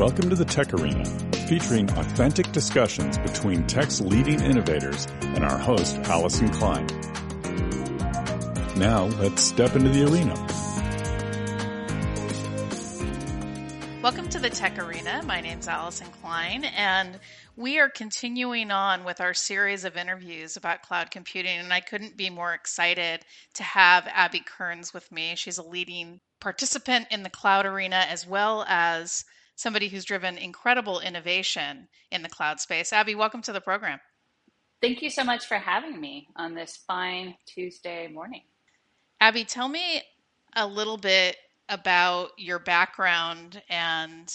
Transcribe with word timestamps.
Welcome 0.00 0.30
to 0.30 0.34
the 0.34 0.46
Tech 0.46 0.72
Arena, 0.72 1.04
featuring 1.46 1.90
authentic 1.90 2.50
discussions 2.52 3.18
between 3.18 3.66
tech's 3.66 4.00
leading 4.00 4.40
innovators 4.40 5.06
and 5.20 5.44
our 5.44 5.58
host, 5.58 5.96
Allyson 6.04 6.48
Klein. 6.48 6.86
Now, 8.78 9.10
let's 9.20 9.42
step 9.42 9.76
into 9.76 9.90
the 9.90 10.04
arena. 10.10 10.34
Welcome 14.00 14.30
to 14.30 14.38
the 14.38 14.48
Tech 14.48 14.78
Arena. 14.78 15.22
My 15.26 15.42
name 15.42 15.58
is 15.58 15.68
Allyson 15.68 16.06
Klein, 16.22 16.64
and 16.64 17.20
we 17.56 17.78
are 17.78 17.90
continuing 17.90 18.70
on 18.70 19.04
with 19.04 19.20
our 19.20 19.34
series 19.34 19.84
of 19.84 19.98
interviews 19.98 20.56
about 20.56 20.80
cloud 20.80 21.10
computing. 21.10 21.58
And 21.58 21.74
I 21.74 21.80
couldn't 21.80 22.16
be 22.16 22.30
more 22.30 22.54
excited 22.54 23.20
to 23.52 23.62
have 23.62 24.08
Abby 24.10 24.40
Kearns 24.40 24.94
with 24.94 25.12
me. 25.12 25.34
She's 25.36 25.58
a 25.58 25.62
leading 25.62 26.20
participant 26.40 27.08
in 27.10 27.22
the 27.22 27.28
cloud 27.28 27.66
arena 27.66 28.06
as 28.08 28.26
well 28.26 28.64
as 28.66 29.26
somebody 29.60 29.88
who's 29.88 30.04
driven 30.04 30.38
incredible 30.38 31.00
innovation 31.00 31.86
in 32.10 32.22
the 32.22 32.28
cloud 32.28 32.60
space. 32.60 32.92
Abby, 32.92 33.14
welcome 33.14 33.42
to 33.42 33.52
the 33.52 33.60
program. 33.60 34.00
Thank 34.80 35.02
you 35.02 35.10
so 35.10 35.22
much 35.22 35.46
for 35.46 35.58
having 35.58 36.00
me 36.00 36.28
on 36.36 36.54
this 36.54 36.78
fine 36.86 37.34
Tuesday 37.44 38.08
morning. 38.08 38.42
Abby, 39.20 39.44
tell 39.44 39.68
me 39.68 40.00
a 40.56 40.66
little 40.66 40.96
bit 40.96 41.36
about 41.68 42.30
your 42.38 42.58
background 42.58 43.62
and 43.68 44.32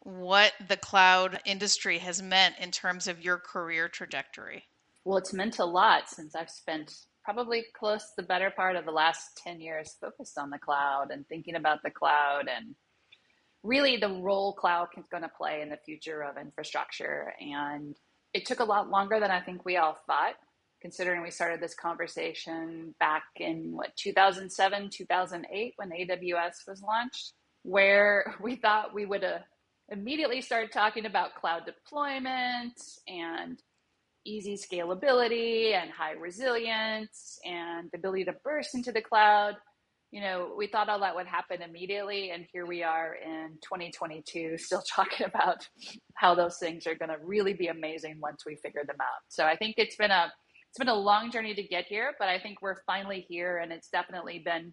what 0.00 0.52
the 0.66 0.78
cloud 0.78 1.40
industry 1.44 1.98
has 1.98 2.22
meant 2.22 2.54
in 2.58 2.70
terms 2.70 3.06
of 3.06 3.22
your 3.22 3.38
career 3.38 3.88
trajectory. 3.88 4.64
Well, 5.04 5.18
it's 5.18 5.34
meant 5.34 5.58
a 5.58 5.64
lot 5.64 6.08
since 6.08 6.34
I've 6.34 6.50
spent 6.50 6.94
probably 7.22 7.64
close 7.78 8.12
the 8.16 8.22
better 8.22 8.50
part 8.50 8.76
of 8.76 8.86
the 8.86 8.90
last 8.90 9.38
10 9.44 9.60
years 9.60 9.96
focused 10.00 10.38
on 10.38 10.48
the 10.48 10.58
cloud 10.58 11.08
and 11.10 11.26
thinking 11.28 11.54
about 11.54 11.82
the 11.82 11.90
cloud 11.90 12.48
and 12.54 12.74
really 13.64 13.96
the 13.96 14.08
role 14.08 14.52
cloud 14.52 14.88
is 14.96 15.06
going 15.10 15.22
to 15.22 15.28
play 15.28 15.62
in 15.62 15.70
the 15.70 15.78
future 15.84 16.22
of 16.22 16.36
infrastructure. 16.36 17.32
And 17.40 17.96
it 18.34 18.46
took 18.46 18.60
a 18.60 18.64
lot 18.64 18.90
longer 18.90 19.18
than 19.18 19.30
I 19.30 19.40
think 19.40 19.64
we 19.64 19.78
all 19.78 19.96
thought, 20.06 20.34
considering 20.82 21.22
we 21.22 21.30
started 21.30 21.60
this 21.60 21.74
conversation 21.74 22.94
back 23.00 23.24
in 23.36 23.72
what 23.74 23.96
2007, 23.96 24.90
2008 24.90 25.72
when 25.76 25.90
AWS 25.90 26.68
was 26.68 26.82
launched, 26.82 27.32
where 27.62 28.36
we 28.42 28.56
thought 28.56 28.94
we 28.94 29.06
would 29.06 29.24
uh, 29.24 29.38
immediately 29.88 30.42
start 30.42 30.70
talking 30.70 31.06
about 31.06 31.34
cloud 31.34 31.62
deployment 31.64 32.80
and 33.08 33.62
easy 34.26 34.56
scalability 34.56 35.74
and 35.74 35.90
high 35.90 36.12
resilience 36.12 37.38
and 37.44 37.90
the 37.92 37.98
ability 37.98 38.24
to 38.24 38.34
burst 38.44 38.74
into 38.74 38.92
the 38.92 39.02
cloud 39.02 39.54
you 40.14 40.20
know, 40.20 40.54
we 40.56 40.68
thought 40.68 40.88
all 40.88 41.00
that 41.00 41.16
would 41.16 41.26
happen 41.26 41.60
immediately, 41.60 42.30
and 42.30 42.46
here 42.52 42.66
we 42.66 42.84
are 42.84 43.16
in 43.16 43.58
2022, 43.64 44.56
still 44.58 44.82
talking 44.88 45.26
about 45.26 45.66
how 46.14 46.36
those 46.36 46.56
things 46.58 46.86
are 46.86 46.94
going 46.94 47.08
to 47.08 47.16
really 47.20 47.52
be 47.52 47.66
amazing 47.66 48.18
once 48.22 48.44
we 48.46 48.54
figure 48.62 48.84
them 48.86 48.98
out. 49.00 49.22
So 49.26 49.44
I 49.44 49.56
think 49.56 49.74
it's 49.76 49.96
been 49.96 50.12
a 50.12 50.32
it's 50.70 50.78
been 50.78 50.88
a 50.88 50.94
long 50.94 51.32
journey 51.32 51.52
to 51.54 51.62
get 51.64 51.86
here, 51.86 52.12
but 52.20 52.28
I 52.28 52.38
think 52.38 52.62
we're 52.62 52.76
finally 52.86 53.26
here, 53.28 53.58
and 53.58 53.72
it's 53.72 53.88
definitely 53.88 54.38
been 54.38 54.72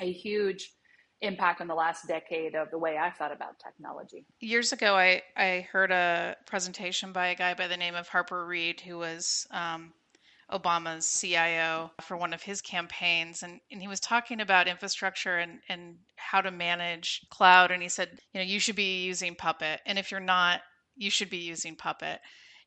a 0.00 0.10
huge 0.10 0.72
impact 1.20 1.60
on 1.60 1.68
the 1.68 1.74
last 1.74 2.08
decade 2.08 2.56
of 2.56 2.68
the 2.72 2.78
way 2.78 2.98
I 2.98 3.12
thought 3.12 3.32
about 3.32 3.60
technology. 3.64 4.26
Years 4.40 4.72
ago, 4.72 4.96
I, 4.96 5.22
I 5.36 5.68
heard 5.70 5.92
a 5.92 6.36
presentation 6.44 7.12
by 7.12 7.28
a 7.28 7.36
guy 7.36 7.54
by 7.54 7.68
the 7.68 7.76
name 7.76 7.94
of 7.94 8.08
Harper 8.08 8.44
Reed, 8.44 8.80
who 8.80 8.98
was 8.98 9.46
um, 9.52 9.92
Obama's 10.50 11.20
CIO 11.20 11.90
for 12.00 12.16
one 12.16 12.32
of 12.32 12.42
his 12.42 12.60
campaigns, 12.60 13.42
and, 13.42 13.60
and 13.70 13.80
he 13.80 13.88
was 13.88 14.00
talking 14.00 14.40
about 14.40 14.68
infrastructure 14.68 15.38
and, 15.38 15.60
and 15.68 15.96
how 16.16 16.40
to 16.40 16.50
manage 16.50 17.20
cloud. 17.30 17.70
And 17.70 17.82
he 17.82 17.88
said, 17.88 18.20
you 18.32 18.40
know, 18.40 18.46
you 18.46 18.60
should 18.60 18.76
be 18.76 19.04
using 19.04 19.34
Puppet, 19.34 19.80
and 19.86 19.98
if 19.98 20.10
you're 20.10 20.20
not, 20.20 20.60
you 20.94 21.10
should 21.10 21.30
be 21.30 21.38
using 21.38 21.76
Puppet. 21.76 22.20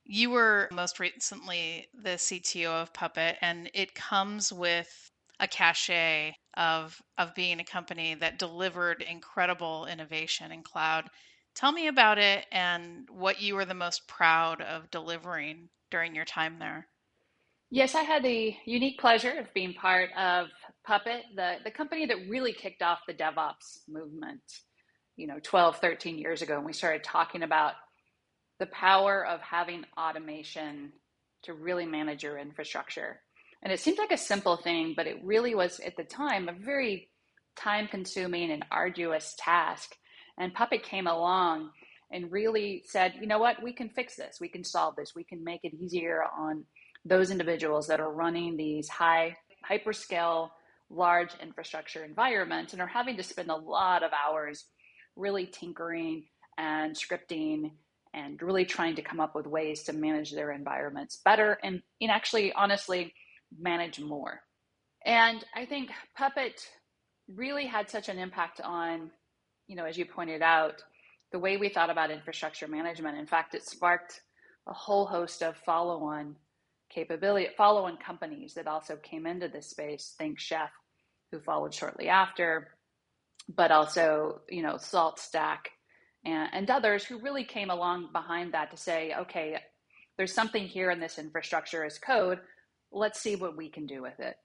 You 0.03 0.29
were 0.29 0.69
most 0.71 0.99
recently 0.99 1.87
the 1.93 2.17
CTO 2.17 2.81
of 2.81 2.93
Puppet, 2.93 3.37
and 3.41 3.69
it 3.73 3.95
comes 3.95 4.51
with 4.51 5.11
a 5.39 5.47
cachet 5.47 6.35
of 6.57 7.01
of 7.17 7.33
being 7.33 7.59
a 7.59 7.63
company 7.63 8.13
that 8.15 8.39
delivered 8.39 9.01
incredible 9.01 9.85
innovation 9.85 10.51
in 10.51 10.63
cloud. 10.63 11.09
Tell 11.55 11.71
me 11.71 11.87
about 11.87 12.17
it 12.17 12.45
and 12.51 13.07
what 13.09 13.41
you 13.41 13.55
were 13.55 13.65
the 13.65 13.73
most 13.73 14.07
proud 14.07 14.61
of 14.61 14.91
delivering 14.91 15.69
during 15.89 16.13
your 16.15 16.25
time 16.25 16.59
there. 16.59 16.87
Yes, 17.71 17.93
I 17.93 18.01
had 18.01 18.23
the 18.23 18.55
unique 18.65 18.99
pleasure 18.99 19.31
of 19.39 19.53
being 19.53 19.75
part 19.75 20.09
of 20.17 20.47
Puppet, 20.85 21.23
the, 21.35 21.57
the 21.63 21.69
company 21.69 22.07
that 22.07 22.27
really 22.27 22.51
kicked 22.53 22.81
off 22.81 22.99
the 23.07 23.13
DevOps 23.13 23.87
movement, 23.87 24.41
you 25.17 25.27
know, 25.27 25.37
12, 25.43 25.77
13 25.77 26.17
years 26.17 26.41
ago. 26.41 26.57
And 26.57 26.65
we 26.65 26.73
started 26.73 27.03
talking 27.03 27.43
about 27.43 27.73
the 28.59 28.65
power 28.67 29.23
of 29.23 29.41
having 29.41 29.85
automation 29.99 30.93
to 31.43 31.53
really 31.53 31.85
manage 31.85 32.23
your 32.23 32.39
infrastructure. 32.39 33.21
And 33.61 33.71
it 33.71 33.79
seemed 33.79 33.99
like 33.99 34.11
a 34.11 34.17
simple 34.17 34.57
thing, 34.57 34.93
but 34.97 35.05
it 35.05 35.23
really 35.23 35.53
was 35.53 35.79
at 35.81 35.95
the 35.95 36.03
time 36.03 36.49
a 36.49 36.53
very 36.53 37.09
time 37.55 37.87
consuming 37.87 38.51
and 38.51 38.65
arduous 38.71 39.35
task. 39.37 39.95
And 40.39 40.55
Puppet 40.55 40.83
came 40.83 41.05
along 41.05 41.69
and 42.11 42.31
really 42.31 42.83
said, 42.87 43.13
you 43.21 43.27
know 43.27 43.37
what, 43.37 43.61
we 43.61 43.73
can 43.73 43.89
fix 43.89 44.15
this, 44.15 44.39
we 44.41 44.49
can 44.49 44.63
solve 44.63 44.95
this, 44.95 45.13
we 45.15 45.23
can 45.23 45.43
make 45.43 45.61
it 45.63 45.73
easier 45.75 46.23
on 46.35 46.65
those 47.05 47.31
individuals 47.31 47.87
that 47.87 47.99
are 47.99 48.11
running 48.11 48.57
these 48.57 48.89
high 48.89 49.35
hyperscale 49.69 50.49
large 50.89 51.31
infrastructure 51.41 52.03
environments 52.03 52.73
and 52.73 52.81
are 52.81 52.87
having 52.87 53.17
to 53.17 53.23
spend 53.23 53.49
a 53.49 53.55
lot 53.55 54.03
of 54.03 54.11
hours 54.11 54.65
really 55.15 55.45
tinkering 55.45 56.23
and 56.57 56.95
scripting 56.95 57.71
and 58.13 58.41
really 58.41 58.65
trying 58.65 58.95
to 58.95 59.01
come 59.01 59.19
up 59.19 59.35
with 59.35 59.45
ways 59.45 59.83
to 59.83 59.93
manage 59.93 60.31
their 60.31 60.51
environments 60.51 61.21
better 61.23 61.59
and, 61.63 61.81
and 62.01 62.11
actually 62.11 62.51
honestly 62.53 63.13
manage 63.57 63.99
more. 63.99 64.41
And 65.05 65.43
i 65.55 65.65
think 65.65 65.91
puppet 66.17 66.67
really 67.27 67.65
had 67.65 67.89
such 67.89 68.09
an 68.09 68.17
impact 68.17 68.59
on 68.61 69.11
you 69.67 69.75
know 69.75 69.85
as 69.85 69.97
you 69.97 70.05
pointed 70.05 70.41
out 70.41 70.81
the 71.31 71.39
way 71.39 71.57
we 71.57 71.69
thought 71.69 71.91
about 71.91 72.11
infrastructure 72.11 72.67
management. 72.67 73.17
In 73.17 73.27
fact 73.27 73.53
it 73.53 73.63
sparked 73.63 74.21
a 74.67 74.73
whole 74.73 75.05
host 75.05 75.43
of 75.43 75.55
follow-on 75.57 76.35
capability, 76.89 77.47
follow 77.57 77.85
on 77.85 77.97
companies 77.97 78.53
that 78.55 78.67
also 78.67 78.95
came 78.95 79.25
into 79.25 79.47
this 79.47 79.69
space. 79.69 80.15
Think 80.17 80.39
Chef, 80.39 80.69
who 81.31 81.39
followed 81.39 81.73
shortly 81.73 82.09
after, 82.09 82.69
but 83.47 83.71
also, 83.71 84.41
you 84.49 84.61
know, 84.61 84.75
SaltStack 84.75 85.59
and, 86.25 86.49
and 86.53 86.69
others 86.69 87.03
who 87.03 87.19
really 87.19 87.43
came 87.43 87.69
along 87.69 88.09
behind 88.11 88.53
that 88.53 88.71
to 88.71 88.77
say, 88.77 89.13
okay, 89.19 89.57
there's 90.17 90.33
something 90.33 90.65
here 90.65 90.91
in 90.91 90.99
this 90.99 91.17
infrastructure 91.17 91.85
as 91.85 91.97
code. 91.97 92.39
Let's 92.91 93.19
see 93.19 93.35
what 93.35 93.55
we 93.55 93.69
can 93.69 93.85
do 93.85 94.01
with 94.01 94.19
it. 94.19 94.35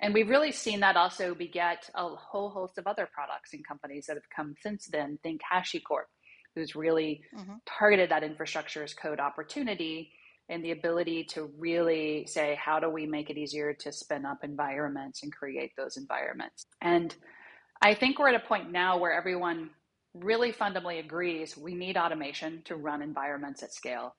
And 0.00 0.14
we've 0.14 0.28
really 0.28 0.52
seen 0.52 0.80
that 0.80 0.96
also 0.96 1.34
beget 1.34 1.90
a 1.94 2.08
whole 2.08 2.50
host 2.50 2.78
of 2.78 2.86
other 2.86 3.08
products 3.12 3.52
and 3.52 3.66
companies 3.66 4.06
that 4.06 4.16
have 4.16 4.30
come 4.34 4.54
since 4.62 4.86
then. 4.86 5.18
Think 5.22 5.40
HashiCorp, 5.52 6.06
who's 6.54 6.76
really 6.76 7.22
mm-hmm. 7.36 7.54
targeted 7.66 8.10
that 8.10 8.22
infrastructure 8.22 8.84
as 8.84 8.94
code 8.94 9.18
opportunity 9.18 10.12
and 10.48 10.64
the 10.64 10.70
ability 10.70 11.24
to 11.24 11.50
really 11.58 12.26
say, 12.26 12.58
how 12.62 12.80
do 12.80 12.88
we 12.88 13.06
make 13.06 13.30
it 13.30 13.36
easier 13.36 13.74
to 13.74 13.92
spin 13.92 14.24
up 14.24 14.38
environments 14.42 15.22
and 15.22 15.32
create 15.32 15.72
those 15.76 15.96
environments? 15.96 16.64
And 16.80 17.14
I 17.82 17.94
think 17.94 18.18
we're 18.18 18.30
at 18.30 18.42
a 18.42 18.46
point 18.46 18.72
now 18.72 18.98
where 18.98 19.12
everyone 19.12 19.70
really 20.14 20.52
fundamentally 20.52 20.98
agrees 20.98 21.56
we 21.56 21.74
need 21.74 21.96
automation 21.96 22.62
to 22.64 22.76
run 22.76 23.02
environments 23.02 23.62
at 23.62 23.74
scale. 23.74 24.16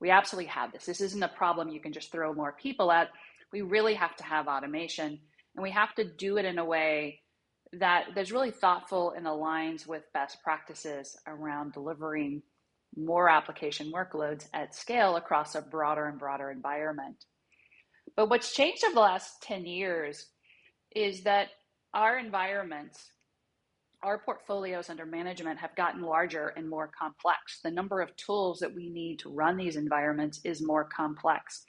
We 0.00 0.10
absolutely 0.10 0.48
have 0.50 0.72
this. 0.72 0.86
This 0.86 1.00
isn't 1.00 1.22
a 1.22 1.28
problem 1.28 1.68
you 1.68 1.80
can 1.80 1.92
just 1.92 2.12
throw 2.12 2.32
more 2.32 2.52
people 2.52 2.92
at. 2.92 3.08
We 3.52 3.62
really 3.62 3.94
have 3.94 4.16
to 4.16 4.24
have 4.24 4.48
automation, 4.48 5.18
and 5.54 5.62
we 5.62 5.70
have 5.70 5.94
to 5.96 6.04
do 6.04 6.36
it 6.38 6.44
in 6.44 6.58
a 6.58 6.64
way 6.64 7.20
that 7.72 8.04
that 8.14 8.20
is 8.20 8.32
really 8.32 8.50
thoughtful 8.50 9.12
and 9.16 9.26
aligns 9.26 9.86
with 9.86 10.02
best 10.12 10.42
practices 10.42 11.16
around 11.26 11.72
delivering 11.72 12.42
more 12.96 13.28
application 13.28 13.92
workloads 13.92 14.46
at 14.52 14.74
scale 14.74 15.16
across 15.16 15.54
a 15.54 15.62
broader 15.62 16.06
and 16.06 16.18
broader 16.18 16.50
environment. 16.50 17.24
But 18.16 18.28
what's 18.28 18.54
changed 18.54 18.84
over 18.84 18.94
the 18.94 19.00
last 19.00 19.42
10 19.42 19.66
years 19.66 20.26
is 20.94 21.22
that 21.22 21.48
our 21.92 22.18
environments, 22.18 23.10
our 24.02 24.18
portfolios 24.18 24.90
under 24.90 25.06
management 25.06 25.58
have 25.60 25.74
gotten 25.74 26.02
larger 26.02 26.48
and 26.56 26.68
more 26.68 26.90
complex. 26.96 27.60
The 27.62 27.70
number 27.70 28.00
of 28.00 28.14
tools 28.16 28.60
that 28.60 28.74
we 28.74 28.90
need 28.90 29.20
to 29.20 29.30
run 29.32 29.56
these 29.56 29.76
environments 29.76 30.40
is 30.44 30.62
more 30.62 30.84
complex. 30.84 31.64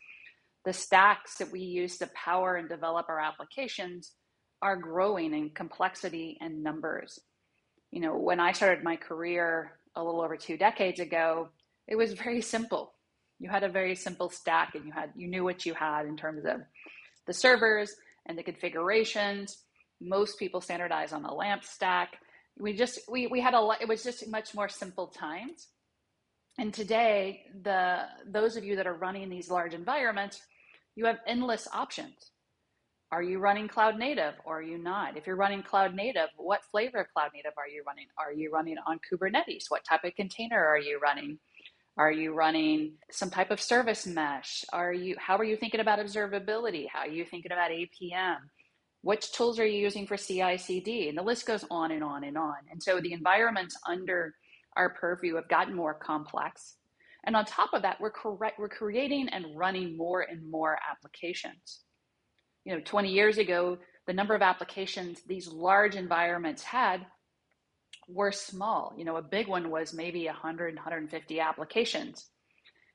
The 0.66 0.74
stacks 0.74 1.38
that 1.38 1.51
we 1.51 1.62
use 1.62 1.98
to 2.00 2.10
power 2.16 2.56
and 2.56 2.68
develop 2.68 3.07
our 3.10 3.19
applications 3.19 4.12
are 4.62 4.75
growing 4.75 5.33
in 5.33 5.51
complexity 5.51 6.38
and 6.42 6.63
numbers. 6.63 7.19
You 7.92 8.01
know, 8.01 8.18
when 8.18 8.39
I 8.39 8.51
started 8.51 8.83
my 8.83 8.95
career 8.95 9.80
a 9.95 10.03
little 10.03 10.21
over 10.21 10.38
two 10.38 10.57
decades 10.57 11.00
ago, 11.00 11.50
it 11.88 11.95
was 11.95 12.13
very 12.13 12.42
simple. 12.42 12.94
You 13.39 13.50
had 13.50 13.63
a 13.63 13.69
very 13.69 13.95
simple 13.95 14.30
stack 14.30 14.75
and 14.75 14.86
you 14.86 14.92
had 14.92 15.12
you 15.15 15.27
knew 15.27 15.44
what 15.44 15.65
you 15.65 15.74
had 15.74 16.06
in 16.06 16.18
terms 16.18 16.45
of 16.45 16.62
the 17.27 17.33
servers 17.33 17.94
and 18.25 18.38
the 18.38 18.44
configurations. 18.44 19.57
Most 20.01 20.39
people 20.39 20.62
standardize 20.62 21.13
on 21.13 21.24
the 21.24 21.31
LAMP 21.31 21.63
stack 21.63 22.18
we 22.57 22.74
just 22.74 23.00
we 23.09 23.27
we 23.27 23.42
had 23.42 23.53
a 23.53 23.59
lot 23.59 23.81
it 23.81 23.88
was 23.88 24.03
just 24.03 24.27
much 24.30 24.53
more 24.53 24.69
simple 24.69 25.07
times 25.07 25.68
and 26.57 26.74
today 26.74 27.44
the 27.63 28.03
those 28.27 28.56
of 28.56 28.63
you 28.63 28.75
that 28.75 28.88
are 28.88 28.94
running 28.94 29.30
these 29.30 29.50
large 29.50 29.74
environments 29.74 30.42
you 30.95 31.06
have 31.06 31.18
endless 31.27 31.68
options 31.74 32.31
are 33.12 33.24
you 33.24 33.40
running 33.40 33.68
cloud 33.68 33.98
native 33.98 34.34
or 34.46 34.60
are 34.60 34.63
you 34.63 34.78
not 34.78 35.18
if 35.18 35.28
you're 35.28 35.36
running 35.36 35.63
cloud 35.63 35.96
native 35.96 36.30
what 36.38 36.63
flavor 36.66 37.00
of 37.00 37.07
cloud 37.13 37.30
native 37.34 37.54
are 37.57 37.68
you 37.68 37.84
running 37.86 38.07
are 38.18 38.34
you 38.34 38.52
running 38.52 38.78
on 38.88 39.00
kubernetes 39.12 39.66
what 39.69 39.84
type 39.84 40.04
of 40.04 40.16
container 40.16 40.63
are 40.66 40.80
you 40.80 41.00
running 41.02 41.38
are 41.98 42.12
you 42.12 42.34
running 42.34 42.94
some 43.12 43.30
type 43.30 43.52
of 43.52 43.62
service 43.62 44.06
mesh 44.06 44.66
are 44.74 44.94
you 44.94 45.16
how 45.19 45.38
are 45.38 45.44
you 45.44 45.56
thinking 45.56 45.80
about 45.80 46.00
observability 46.00 46.88
how 46.92 47.00
are 47.00 47.07
you 47.07 47.25
thinking 47.25 47.52
about 47.52 47.72
apm 47.72 48.38
which 49.06 49.31
tools 49.34 49.60
are 49.60 49.66
you 49.68 49.78
using 49.78 50.07
for 50.07 50.18
CI 50.18 50.57
CD? 50.57 51.10
And 51.10 51.18
the 51.18 51.22
list 51.22 51.46
goes 51.46 51.63
on 51.69 51.92
and 51.92 52.04
on 52.04 52.24
and 52.24 52.36
on. 52.36 52.56
And 52.72 52.81
so 52.81 53.00
the 53.00 53.13
environments 53.13 53.78
under 53.88 54.34
our 54.75 54.96
purview 54.96 55.36
have 55.36 55.48
gotten 55.48 55.75
more 55.75 55.94
complex. 55.94 56.78
And 57.24 57.36
on 57.36 57.46
top 57.46 57.69
of 57.74 57.84
that, 57.84 58.02
we're, 58.02 58.10
correct, 58.10 58.57
we're 58.57 58.68
creating 58.68 59.30
and 59.30 59.46
running 59.56 59.96
more 59.96 60.22
and 60.22 60.50
more 60.50 60.80
applications. 60.90 61.81
You 62.65 62.75
know, 62.75 62.81
20 62.83 63.09
years 63.12 63.38
ago, 63.38 63.77
the 64.07 64.13
number 64.13 64.35
of 64.35 64.41
applications 64.41 65.21
these 65.27 65.47
large 65.47 65.95
environments 65.95 66.63
had 66.63 67.06
were 68.07 68.31
small. 68.31 68.94
You 68.97 69.06
know, 69.06 69.15
a 69.15 69.21
big 69.21 69.47
one 69.47 69.71
was 69.71 69.94
maybe 69.94 70.25
100, 70.25 70.75
150 70.75 71.39
applications. 71.39 72.29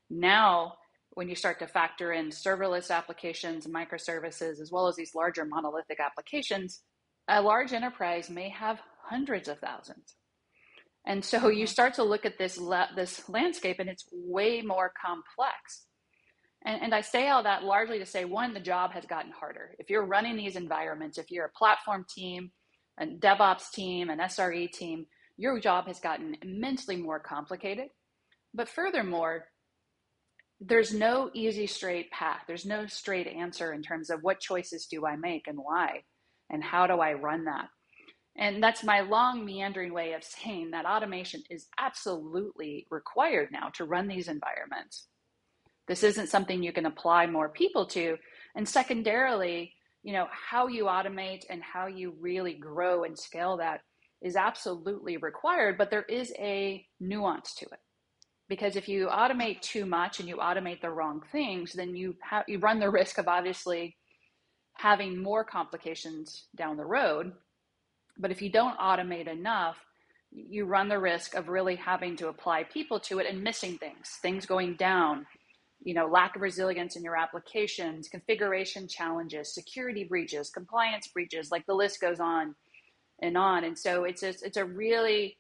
Now 0.09 0.75
when 1.11 1.29
you 1.29 1.35
start 1.35 1.59
to 1.59 1.67
factor 1.67 2.13
in 2.13 2.29
serverless 2.29 2.91
applications, 2.91 3.67
microservices, 3.67 4.61
as 4.61 4.71
well 4.71 4.87
as 4.87 4.97
these 4.97 5.15
larger 5.15 5.45
monolithic 5.45 5.99
applications, 6.01 6.83
a 7.29 7.43
large 7.43 7.73
enterprise 7.73 8.31
may 8.31 8.49
have 8.49 8.81
hundreds 9.09 9.49
of 9.49 9.59
thousands. 9.59 10.15
And 11.07 11.25
so 11.25 11.49
you 11.49 11.65
mm-hmm. 11.65 11.71
start 11.71 11.95
to 11.95 12.05
look 12.05 12.25
at 12.25 12.39
this 12.39 12.59
la- 12.59 12.95
this 12.95 13.29
landscape, 13.29 13.79
and 13.81 13.89
it's 13.89 14.05
way 14.13 14.63
more 14.63 14.93
complex. 15.05 15.87
And, 16.65 16.83
and 16.83 16.95
I 16.95 17.01
say 17.01 17.29
all 17.29 17.43
that 17.45 17.65
largely 17.65 17.99
to 17.99 18.07
say 18.07 18.25
one, 18.25 18.55
the 18.55 18.61
job 18.61 18.93
has 18.93 19.07
gotten 19.07 19.33
harder. 19.33 19.75
If 19.79 19.91
you're 19.91 20.05
running 20.05 20.37
these 20.37 20.57
environments, 20.57 21.19
if 21.19 21.31
you're 21.31 21.47
a 21.47 21.59
platform 21.59 22.05
team, 22.09 22.51
a 22.99 23.07
DevOps 23.07 23.71
team, 23.73 24.11
an 24.11 24.19
SRE 24.19 24.71
team, 24.71 25.07
your 25.37 25.59
job 25.59 25.87
has 25.87 26.01
gotten 26.01 26.37
immensely 26.43 26.97
more 26.97 27.19
complicated. 27.19 27.89
But 28.53 28.69
furthermore, 28.69 29.47
there's 30.61 30.93
no 30.93 31.31
easy 31.33 31.67
straight 31.67 32.11
path. 32.11 32.43
There's 32.47 32.67
no 32.67 32.87
straight 32.87 33.27
answer 33.27 33.73
in 33.73 33.83
terms 33.83 34.11
of 34.11 34.23
what 34.23 34.41
choices 34.41 34.87
do 34.87 35.07
I 35.07 35.17
make 35.17 35.47
and 35.47 35.59
why, 35.59 36.03
and 36.51 36.63
how 36.63 36.87
do 36.87 37.01
I 37.01 37.15
run 37.15 37.47
that. 37.47 37.69
And 38.37 38.63
that's 38.63 38.85
my 38.85 39.01
long 39.01 39.45
meandering 39.45 39.95
way 39.95 40.13
of 40.13 40.23
saying 40.23 40.73
that 40.73 40.85
automation 40.85 41.43
is 41.49 41.67
absolutely 41.79 42.87
required 42.91 43.49
now 43.51 43.71
to 43.75 43.85
run 43.85 44.09
these 44.09 44.29
environments. 44.29 45.09
This 45.91 46.05
isn't 46.05 46.29
something 46.29 46.63
you 46.63 46.73
can 46.73 46.87
apply 46.87 47.27
more 47.27 47.49
people 47.49 47.85
to. 47.87 48.17
And 48.55 48.69
secondarily, 48.69 49.73
you 50.05 50.13
know, 50.13 50.29
how 50.31 50.69
you 50.69 50.85
automate 50.85 51.43
and 51.51 51.61
how 51.61 51.89
you 51.89 52.15
really 52.21 52.55
grow 52.55 53.03
and 53.03 53.19
scale 53.19 53.57
that 53.57 53.81
is 54.23 54.37
absolutely 54.37 55.17
required, 55.17 55.77
but 55.77 55.91
there 55.91 56.05
is 56.05 56.33
a 56.39 56.87
nuance 57.01 57.57
to 57.57 57.65
it 57.65 57.81
because 58.49 58.77
if 58.77 58.89
you 58.89 59.09
automate 59.09 59.61
too 59.63 59.85
much 59.85 60.21
and 60.21 60.29
you 60.29 60.37
automate 60.37 60.81
the 60.81 60.91
wrong 60.91 61.23
things 61.33 61.73
then 61.73 61.97
you 61.97 62.17
have 62.21 62.45
you 62.49 62.59
run 62.59 62.81
the 62.81 62.91
risk 62.91 63.17
of 63.17 63.29
obviously 63.29 63.97
having 64.75 65.23
more 65.23 65.45
complications 65.45 66.47
down 66.57 66.77
the 66.77 66.85
road 66.85 67.33
but 68.19 68.33
if 68.33 68.43
you 68.43 68.51
don't 68.51 68.77
automate 68.79 69.29
enough 69.29 69.77
you 70.33 70.65
run 70.65 70.89
the 70.89 70.99
risk 70.99 71.35
of 71.35 71.49
really 71.49 71.77
having 71.77 72.17
to 72.17 72.27
apply 72.27 72.65
people 72.65 72.99
to 72.99 73.21
it 73.21 73.27
and 73.27 73.41
missing 73.41 73.79
things 73.79 74.19
things 74.21 74.47
going 74.47 74.75
down 74.75 75.25
you 75.83 75.95
know 75.95 76.07
lack 76.07 76.37
of 76.37 76.43
resilience 76.43 76.97
in 76.97 77.03
your 77.03 77.17
applications 77.17 78.09
configuration 78.09 78.87
challenges 78.87 79.55
security 79.55 80.05
breaches 80.05 80.51
compliance 80.51 81.09
breaches 81.09 81.51
like 81.51 81.65
the 81.67 81.75
list 81.75 82.01
goes 82.01 82.21
on 82.21 82.55
and 83.23 83.37
on 83.37 83.65
and 83.65 83.79
so 83.79 84.05
it's 84.05 84.23
a, 84.23 84.29
it's 84.29 84.57
a 84.57 84.65
really 84.65 85.39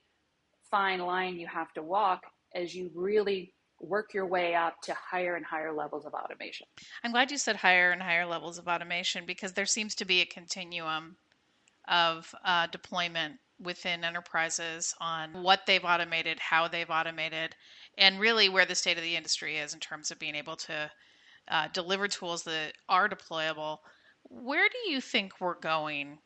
fine 0.70 1.00
line 1.00 1.36
you 1.36 1.46
have 1.46 1.72
to 1.72 1.82
walk 1.82 2.22
as 2.54 2.74
you 2.74 2.90
really 2.94 3.52
work 3.80 4.12
your 4.12 4.26
way 4.26 4.54
up 4.54 4.80
to 4.82 4.94
higher 4.94 5.36
and 5.36 5.44
higher 5.44 5.72
levels 5.72 6.04
of 6.04 6.12
automation. 6.12 6.66
I'm 7.02 7.12
glad 7.12 7.30
you 7.30 7.38
said 7.38 7.56
higher 7.56 7.92
and 7.92 8.02
higher 8.02 8.26
levels 8.26 8.58
of 8.58 8.68
automation 8.68 9.24
because 9.26 9.52
there 9.52 9.66
seems 9.66 9.94
to 9.96 10.04
be 10.04 10.20
a 10.20 10.26
continuum 10.26 11.16
of 11.88 12.32
uh, 12.44 12.66
deployment 12.66 13.36
within 13.60 14.04
enterprises 14.04 14.94
on 15.00 15.42
what 15.42 15.66
they've 15.66 15.84
automated, 15.84 16.38
how 16.38 16.68
they've 16.68 16.90
automated, 16.90 17.54
and 17.98 18.18
really 18.18 18.48
where 18.48 18.64
the 18.64 18.74
state 18.74 18.96
of 18.96 19.02
the 19.02 19.16
industry 19.16 19.58
is 19.58 19.74
in 19.74 19.80
terms 19.80 20.10
of 20.10 20.18
being 20.18 20.34
able 20.34 20.56
to 20.56 20.90
uh, 21.48 21.68
deliver 21.72 22.08
tools 22.08 22.42
that 22.44 22.72
are 22.88 23.08
deployable. 23.08 23.78
Where 24.24 24.68
do 24.68 24.90
you 24.90 25.00
think 25.00 25.40
we're 25.40 25.58
going 25.58 26.18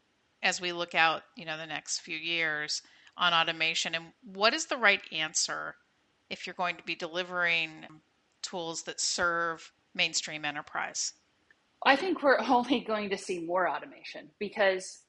as 0.42 0.60
we 0.60 0.72
look 0.72 0.94
out, 0.94 1.22
you 1.36 1.44
know, 1.44 1.56
the 1.56 1.66
next 1.66 2.00
few 2.00 2.16
years 2.16 2.82
on 3.16 3.32
automation, 3.32 3.94
and 3.94 4.06
what 4.22 4.54
is 4.54 4.66
the 4.66 4.76
right 4.76 5.00
answer 5.12 5.74
if 6.30 6.46
you're 6.46 6.54
going 6.54 6.76
to 6.76 6.82
be 6.82 6.94
delivering 6.94 7.86
tools 8.42 8.82
that 8.82 9.00
serve 9.00 9.72
mainstream 9.94 10.44
enterprise? 10.44 11.12
I 11.84 11.96
think 11.96 12.22
we're 12.22 12.40
only 12.48 12.80
going 12.80 13.10
to 13.10 13.18
see 13.18 13.40
more 13.40 13.68
automation 13.68 14.30
because 14.38 15.03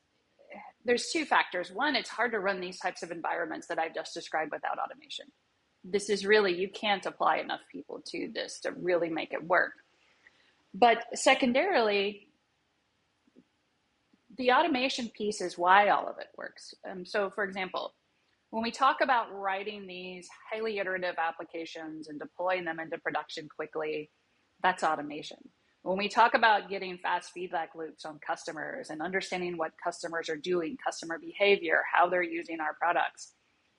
there's 0.85 1.09
two 1.11 1.25
factors. 1.25 1.71
One, 1.71 1.95
it's 1.95 2.09
hard 2.09 2.31
to 2.31 2.39
run 2.39 2.61
these 2.61 2.79
types 2.79 3.03
of 3.03 3.11
environments 3.11 3.67
that 3.67 3.79
I've 3.79 3.95
just 3.95 4.13
described 4.13 4.51
without 4.51 4.77
automation. 4.77 5.25
This 5.83 6.09
is 6.09 6.25
really, 6.25 6.55
you 6.55 6.69
can't 6.69 7.05
apply 7.05 7.37
enough 7.37 7.61
people 7.71 8.01
to 8.11 8.29
this 8.33 8.59
to 8.61 8.71
really 8.71 9.09
make 9.09 9.33
it 9.33 9.43
work. 9.43 9.73
But 10.73 11.05
secondarily, 11.13 12.27
the 14.37 14.51
automation 14.51 15.09
piece 15.09 15.41
is 15.41 15.57
why 15.57 15.89
all 15.89 16.07
of 16.07 16.17
it 16.19 16.27
works. 16.37 16.73
Um, 16.89 17.05
so, 17.05 17.29
for 17.29 17.43
example, 17.43 17.93
when 18.51 18.63
we 18.63 18.71
talk 18.71 18.97
about 19.01 19.33
writing 19.33 19.87
these 19.87 20.27
highly 20.51 20.77
iterative 20.79 21.15
applications 21.17 22.07
and 22.09 22.19
deploying 22.19 22.65
them 22.65 22.79
into 22.79 22.97
production 22.99 23.47
quickly, 23.53 24.11
that's 24.61 24.83
automation. 24.83 25.37
When 25.85 25.99
we 25.99 26.09
talk 26.09 26.33
about 26.33 26.67
getting 26.67 26.97
fast 26.97 27.29
feedback 27.31 27.75
loops 27.75 28.05
on 28.05 28.17
customers 28.17 28.89
and 28.89 29.03
understanding 29.03 29.55
what 29.55 29.73
customers 29.81 30.29
are 30.29 30.35
doing, 30.35 30.79
customer 30.83 31.19
behavior, 31.19 31.83
how 31.93 32.09
they're 32.09 32.23
using 32.23 32.59
our 32.59 32.73
products, 32.73 33.33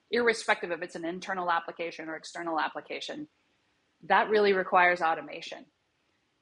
irrespective 0.09 0.71
if 0.71 0.81
it's 0.81 0.95
an 0.95 1.03
internal 1.03 1.51
application 1.51 2.07
or 2.07 2.15
external 2.15 2.61
application, 2.61 3.27
that 4.07 4.29
really 4.29 4.53
requires 4.53 5.01
automation. 5.01 5.65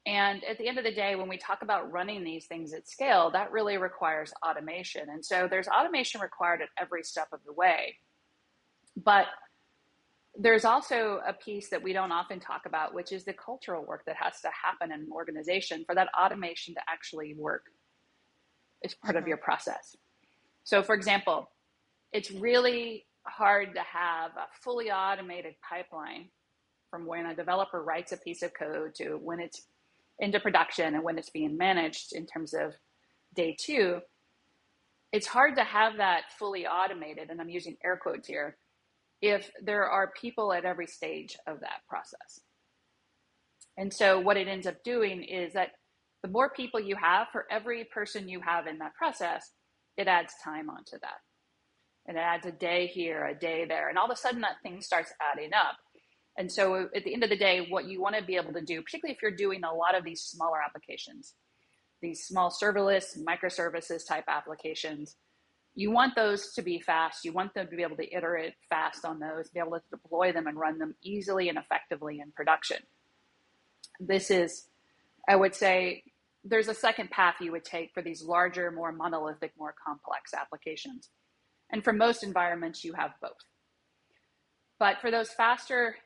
And 0.06 0.44
at 0.44 0.56
the 0.58 0.68
end 0.68 0.78
of 0.78 0.84
the 0.84 0.94
day, 0.94 1.16
when 1.16 1.28
we 1.28 1.36
talk 1.36 1.62
about 1.62 1.90
running 1.90 2.22
these 2.22 2.46
things 2.46 2.72
at 2.72 2.88
scale, 2.88 3.32
that 3.32 3.50
really 3.50 3.76
requires 3.76 4.32
automation. 4.48 5.10
And 5.10 5.24
so 5.24 5.48
there's 5.50 5.66
automation 5.66 6.20
required 6.20 6.62
at 6.62 6.68
every 6.80 7.02
step 7.02 7.26
of 7.32 7.40
the 7.44 7.52
way. 7.52 7.96
But 8.96 9.26
there's 10.38 10.64
also 10.64 11.20
a 11.26 11.32
piece 11.32 11.70
that 11.70 11.82
we 11.82 11.92
don't 11.92 12.12
often 12.12 12.40
talk 12.40 12.66
about, 12.66 12.94
which 12.94 13.12
is 13.12 13.24
the 13.24 13.32
cultural 13.32 13.84
work 13.84 14.04
that 14.06 14.16
has 14.16 14.40
to 14.42 14.48
happen 14.48 14.92
in 14.92 15.00
an 15.00 15.08
organization 15.12 15.84
for 15.86 15.94
that 15.94 16.08
automation 16.18 16.74
to 16.74 16.80
actually 16.88 17.34
work 17.38 17.64
as 18.84 18.94
part 18.94 19.16
of 19.16 19.22
mm-hmm. 19.22 19.28
your 19.28 19.38
process. 19.38 19.96
So, 20.64 20.82
for 20.82 20.94
example, 20.94 21.50
it's 22.12 22.30
really 22.30 23.06
hard 23.24 23.74
to 23.74 23.80
have 23.80 24.32
a 24.36 24.46
fully 24.62 24.90
automated 24.90 25.54
pipeline 25.68 26.28
from 26.90 27.06
when 27.06 27.26
a 27.26 27.34
developer 27.34 27.82
writes 27.82 28.12
a 28.12 28.16
piece 28.16 28.42
of 28.42 28.52
code 28.54 28.94
to 28.96 29.18
when 29.22 29.40
it's 29.40 29.62
into 30.18 30.40
production 30.40 30.94
and 30.94 31.02
when 31.02 31.18
it's 31.18 31.30
being 31.30 31.56
managed 31.56 32.12
in 32.12 32.26
terms 32.26 32.54
of 32.54 32.74
day 33.34 33.56
two. 33.58 34.00
It's 35.12 35.26
hard 35.26 35.56
to 35.56 35.64
have 35.64 35.98
that 35.98 36.24
fully 36.38 36.66
automated, 36.66 37.30
and 37.30 37.40
I'm 37.40 37.48
using 37.48 37.76
air 37.84 37.96
quotes 37.96 38.26
here, 38.26 38.56
if 39.22 39.50
there 39.62 39.88
are 39.88 40.12
people 40.20 40.52
at 40.52 40.64
every 40.64 40.86
stage 40.86 41.36
of 41.46 41.60
that 41.60 41.80
process. 41.88 42.40
And 43.76 43.92
so 43.92 44.20
what 44.20 44.36
it 44.36 44.48
ends 44.48 44.66
up 44.66 44.82
doing 44.84 45.22
is 45.22 45.52
that 45.52 45.72
the 46.22 46.28
more 46.28 46.50
people 46.50 46.80
you 46.80 46.96
have 46.96 47.28
for 47.30 47.46
every 47.50 47.84
person 47.84 48.28
you 48.28 48.40
have 48.40 48.66
in 48.66 48.78
that 48.78 48.94
process, 48.94 49.50
it 49.96 50.08
adds 50.08 50.32
time 50.42 50.70
onto 50.70 50.98
that. 51.00 51.20
And 52.06 52.16
it 52.16 52.20
adds 52.20 52.46
a 52.46 52.52
day 52.52 52.86
here, 52.86 53.24
a 53.24 53.34
day 53.34 53.64
there. 53.66 53.88
And 53.88 53.98
all 53.98 54.06
of 54.06 54.10
a 54.10 54.16
sudden 54.16 54.40
that 54.42 54.62
thing 54.62 54.80
starts 54.80 55.12
adding 55.20 55.52
up. 55.52 55.76
And 56.38 56.50
so 56.52 56.88
at 56.94 57.04
the 57.04 57.14
end 57.14 57.24
of 57.24 57.30
the 57.30 57.36
day, 57.36 57.66
what 57.68 57.86
you 57.86 58.00
want 58.00 58.16
to 58.16 58.24
be 58.24 58.36
able 58.36 58.52
to 58.52 58.60
do, 58.60 58.82
particularly 58.82 59.14
if 59.14 59.22
you're 59.22 59.30
doing 59.30 59.64
a 59.64 59.74
lot 59.74 59.96
of 59.96 60.04
these 60.04 60.22
smaller 60.22 60.58
applications, 60.62 61.34
these 62.02 62.24
small 62.24 62.50
serverless 62.50 63.18
microservices 63.18 64.06
type 64.06 64.24
applications, 64.28 65.16
you 65.76 65.90
want 65.90 66.16
those 66.16 66.54
to 66.54 66.62
be 66.62 66.80
fast. 66.80 67.24
You 67.24 67.32
want 67.32 67.52
them 67.54 67.68
to 67.68 67.76
be 67.76 67.82
able 67.82 67.96
to 67.96 68.16
iterate 68.16 68.54
fast 68.70 69.04
on 69.04 69.20
those, 69.20 69.50
be 69.50 69.60
able 69.60 69.72
to 69.72 69.82
deploy 69.90 70.32
them 70.32 70.46
and 70.46 70.58
run 70.58 70.78
them 70.78 70.94
easily 71.02 71.50
and 71.50 71.58
effectively 71.58 72.18
in 72.18 72.32
production. 72.32 72.78
This 74.00 74.30
is, 74.30 74.64
I 75.28 75.36
would 75.36 75.54
say, 75.54 76.02
there's 76.44 76.68
a 76.68 76.74
second 76.74 77.10
path 77.10 77.36
you 77.40 77.52
would 77.52 77.64
take 77.64 77.92
for 77.92 78.02
these 78.02 78.22
larger, 78.22 78.70
more 78.70 78.90
monolithic, 78.90 79.52
more 79.58 79.74
complex 79.86 80.32
applications. 80.32 81.10
And 81.70 81.84
for 81.84 81.92
most 81.92 82.22
environments, 82.22 82.82
you 82.82 82.94
have 82.94 83.10
both. 83.20 83.32
But 84.78 85.00
for 85.00 85.10
those 85.10 85.30
faster, 85.30 85.96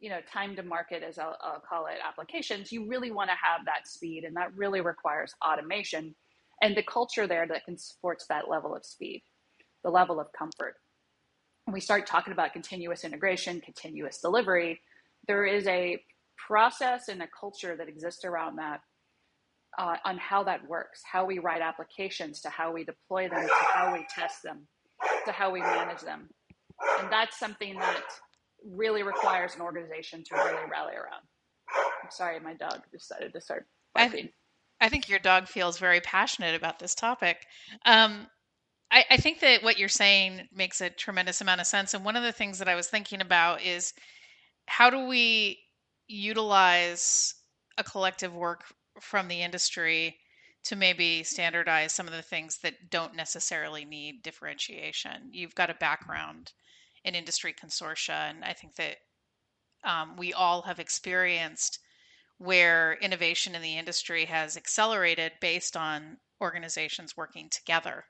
you 0.00 0.10
know, 0.10 0.20
time 0.32 0.56
to 0.56 0.62
market, 0.62 1.02
as 1.02 1.18
I'll, 1.18 1.36
I'll 1.40 1.62
call 1.68 1.86
it, 1.86 1.98
applications, 2.04 2.72
you 2.72 2.88
really 2.88 3.12
want 3.12 3.30
to 3.30 3.36
have 3.40 3.66
that 3.66 3.86
speed, 3.86 4.24
and 4.24 4.34
that 4.36 4.56
really 4.56 4.80
requires 4.80 5.34
automation 5.46 6.16
and 6.62 6.76
the 6.76 6.82
culture 6.82 7.26
there 7.26 7.46
that 7.46 7.64
can 7.64 7.76
support 7.76 8.22
that 8.28 8.48
level 8.48 8.74
of 8.74 8.84
speed, 8.84 9.22
the 9.82 9.90
level 9.90 10.20
of 10.20 10.32
comfort. 10.32 10.76
When 11.64 11.74
we 11.74 11.80
start 11.80 12.06
talking 12.06 12.32
about 12.32 12.52
continuous 12.52 13.04
integration, 13.04 13.60
continuous 13.60 14.18
delivery, 14.18 14.80
there 15.26 15.46
is 15.46 15.66
a 15.66 16.02
process 16.36 17.08
and 17.08 17.22
a 17.22 17.28
culture 17.38 17.76
that 17.76 17.88
exists 17.88 18.24
around 18.24 18.56
that 18.56 18.80
uh, 19.78 19.96
on 20.04 20.18
how 20.18 20.44
that 20.44 20.66
works, 20.68 21.00
how 21.10 21.24
we 21.24 21.38
write 21.38 21.62
applications, 21.62 22.40
to 22.42 22.50
how 22.50 22.72
we 22.72 22.84
deploy 22.84 23.28
them, 23.28 23.46
to 23.46 23.64
how 23.72 23.92
we 23.92 24.06
test 24.14 24.42
them, 24.42 24.66
to 25.26 25.32
how 25.32 25.50
we 25.50 25.60
manage 25.60 26.00
them. 26.00 26.28
And 27.00 27.10
that's 27.10 27.38
something 27.38 27.78
that 27.78 28.02
really 28.64 29.02
requires 29.02 29.54
an 29.54 29.60
organization 29.60 30.22
to 30.24 30.34
really 30.36 30.70
rally 30.70 30.94
around. 30.94 31.22
I'm 32.02 32.10
sorry, 32.10 32.38
my 32.40 32.54
dog 32.54 32.82
decided 32.92 33.32
to 33.32 33.40
start 33.40 33.66
barking. 33.94 34.28
I, 34.80 34.88
think 34.88 35.08
your 35.08 35.18
dog 35.18 35.48
feels 35.48 35.78
very 35.78 36.00
passionate 36.00 36.54
about 36.54 36.78
this 36.78 36.94
topic. 36.94 37.46
Um, 37.86 38.26
I, 38.90 39.04
I 39.10 39.16
think 39.16 39.40
that 39.40 39.62
what 39.62 39.78
you're 39.78 39.88
saying 39.88 40.48
makes 40.54 40.80
a 40.80 40.90
tremendous 40.90 41.40
amount 41.40 41.60
of 41.60 41.66
sense. 41.66 41.94
And 41.94 42.04
one 42.04 42.16
of 42.16 42.22
the 42.22 42.32
things 42.32 42.58
that 42.58 42.68
I 42.68 42.74
was 42.74 42.88
thinking 42.88 43.20
about 43.20 43.62
is 43.62 43.92
how 44.66 44.90
do 44.90 45.06
we 45.06 45.58
utilize 46.06 47.34
a 47.78 47.84
collective 47.84 48.34
work 48.34 48.64
from 49.00 49.28
the 49.28 49.42
industry 49.42 50.16
to 50.64 50.76
maybe 50.76 51.22
standardize 51.22 51.92
some 51.92 52.06
of 52.06 52.14
the 52.14 52.22
things 52.22 52.58
that 52.58 52.90
don't 52.90 53.14
necessarily 53.14 53.84
need 53.84 54.22
differentiation. 54.22 55.30
You've 55.30 55.54
got 55.54 55.70
a 55.70 55.74
background 55.74 56.52
in 57.04 57.14
industry 57.14 57.52
consortia, 57.52 58.30
and 58.30 58.44
I 58.44 58.54
think 58.54 58.76
that 58.76 58.96
um, 59.84 60.16
we 60.16 60.32
all 60.32 60.62
have 60.62 60.80
experienced 60.80 61.80
where 62.44 62.98
innovation 63.00 63.54
in 63.54 63.62
the 63.62 63.78
industry 63.78 64.26
has 64.26 64.56
accelerated 64.56 65.32
based 65.40 65.76
on 65.76 66.18
organizations 66.42 67.16
working 67.16 67.48
together. 67.48 68.04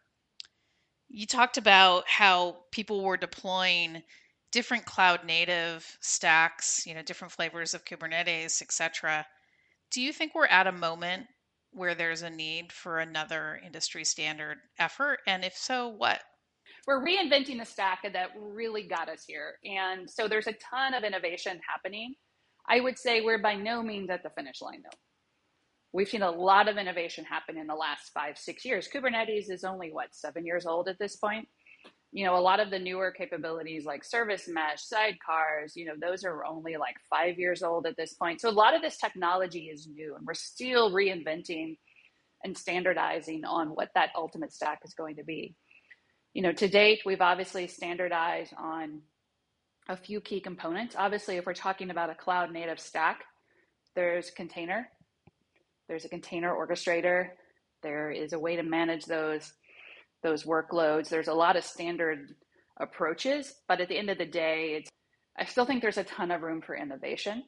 You 1.09 1.27
talked 1.27 1.57
about 1.57 2.09
how 2.09 2.57
people 2.73 3.05
were 3.05 3.17
deploying 3.17 4.03
different 4.51 4.87
cloud 4.87 5.25
native 5.25 5.97
stacks, 6.01 6.85
you 6.87 6.95
know, 6.95 7.03
different 7.03 7.33
flavors 7.33 7.75
of 7.75 7.85
Kubernetes, 7.85 8.61
etc. 8.61 9.25
Do 9.93 10.01
you 10.01 10.13
think 10.13 10.35
we're 10.35 10.47
at 10.47 10.67
a 10.67 10.73
moment 10.73 11.27
where 11.71 11.95
there's 11.95 12.23
a 12.23 12.31
need 12.31 12.73
for 12.73 12.99
another 12.99 13.61
industry 13.65 14.05
standard 14.05 14.59
effort? 14.79 15.19
And 15.27 15.45
if 15.45 15.57
so, 15.57 15.89
what? 15.89 16.21
We're 16.87 17.05
reinventing 17.05 17.59
the 17.59 17.65
stack 17.65 18.01
that 18.13 18.31
really 18.37 18.83
got 18.89 19.09
us 19.09 19.25
here. 19.27 19.55
And 19.65 20.11
so 20.11 20.27
there's 20.27 20.49
a 20.49 20.55
ton 20.55 20.95
of 20.95 21.05
innovation 21.05 21.61
happening. 21.69 22.15
I 22.69 22.81
would 22.81 22.99
say 22.99 23.21
we're 23.21 23.43
by 23.43 23.55
no 23.55 23.83
means 23.83 24.11
at 24.11 24.23
the 24.23 24.31
finish 24.31 24.63
line, 24.63 24.83
though. 24.83 24.99
We've 25.93 26.09
seen 26.09 26.23
a 26.23 26.31
lot 26.31 26.69
of 26.69 26.77
innovation 26.77 27.25
happen 27.25 27.57
in 27.57 27.67
the 27.67 27.75
last 27.75 28.11
five, 28.13 28.37
six 28.37 28.65
years. 28.65 28.89
Kubernetes 28.93 29.51
is 29.51 29.65
only, 29.65 29.93
what, 29.93 30.15
seven 30.15 30.45
years 30.45 30.67
old 30.67 30.89
at 30.89 30.99
this 30.99 31.17
point? 31.17 31.47
you 32.15 32.25
know, 32.25 32.37
a 32.37 32.41
lot 32.41 32.61
of 32.61 32.71
the 32.71 32.79
newer 32.79 33.11
capabilities 33.11 33.85
like 33.85 34.05
service 34.05 34.49
mesh, 34.49 34.85
sidecars, 34.87 35.75
you 35.75 35.85
know, 35.85 35.95
those 36.01 36.25
are 36.25 36.45
only 36.45 36.77
like 36.77 36.95
five 37.11 37.41
years 37.41 37.61
old 37.61 37.87
at 37.87 37.97
this 37.97 38.15
point. 38.15 38.41
So 38.41 38.49
a 38.49 38.53
lot 38.53 38.75
of 38.75 38.83
this 38.83 38.99
technology 38.99 39.65
is 39.65 39.89
new 39.89 40.15
and 40.15 40.25
we're 40.25 40.35
still 40.35 40.93
reinventing 40.93 41.77
and 42.45 42.57
standardizing 42.57 43.45
on 43.45 43.71
what 43.71 43.91
that 43.97 44.11
ultimate 44.17 44.53
stack 44.53 44.79
is 44.85 44.95
going 44.95 45.17
to 45.17 45.25
be. 45.25 45.57
You 46.35 46.43
know, 46.43 46.53
to 46.53 46.69
date, 46.69 47.01
we've 47.05 47.21
obviously 47.21 47.67
standardized 47.67 48.55
on 48.57 49.01
a 49.89 49.97
few 49.97 50.21
key 50.21 50.41
components. 50.41 50.95
Obviously, 50.99 51.37
if 51.37 51.47
we're 51.47 51.55
talking 51.55 51.91
about 51.91 52.11
a 52.11 52.15
cloud 52.15 52.53
native 52.53 52.81
stack, 52.81 53.25
there's 53.95 54.31
container, 54.31 54.89
there's 55.89 56.05
a 56.05 56.09
container 56.09 56.55
orchestrator, 56.55 57.29
there 57.83 58.11
is 58.11 58.33
a 58.33 58.39
way 58.39 58.57
to 58.57 58.63
manage 58.63 59.05
those 59.05 59.53
those 60.23 60.45
workloads. 60.45 61.11
There's 61.11 61.29
a 61.29 61.35
lot 61.35 61.57
of 61.57 61.65
standard 61.65 62.35
approaches, 62.79 63.55
but 63.69 63.83
at 63.83 63.89
the 63.89 63.99
end 63.99 64.09
of 64.09 64.17
the 64.17 64.25
day, 64.25 64.77
it's 64.79 64.91
I 65.39 65.45
still 65.45 65.67
think 65.67 65.83
there's 65.83 65.99
a 65.99 66.05
ton 66.05 66.31
of 66.31 66.43
room 66.43 66.63
for 66.63 66.75
innovation 66.75 67.45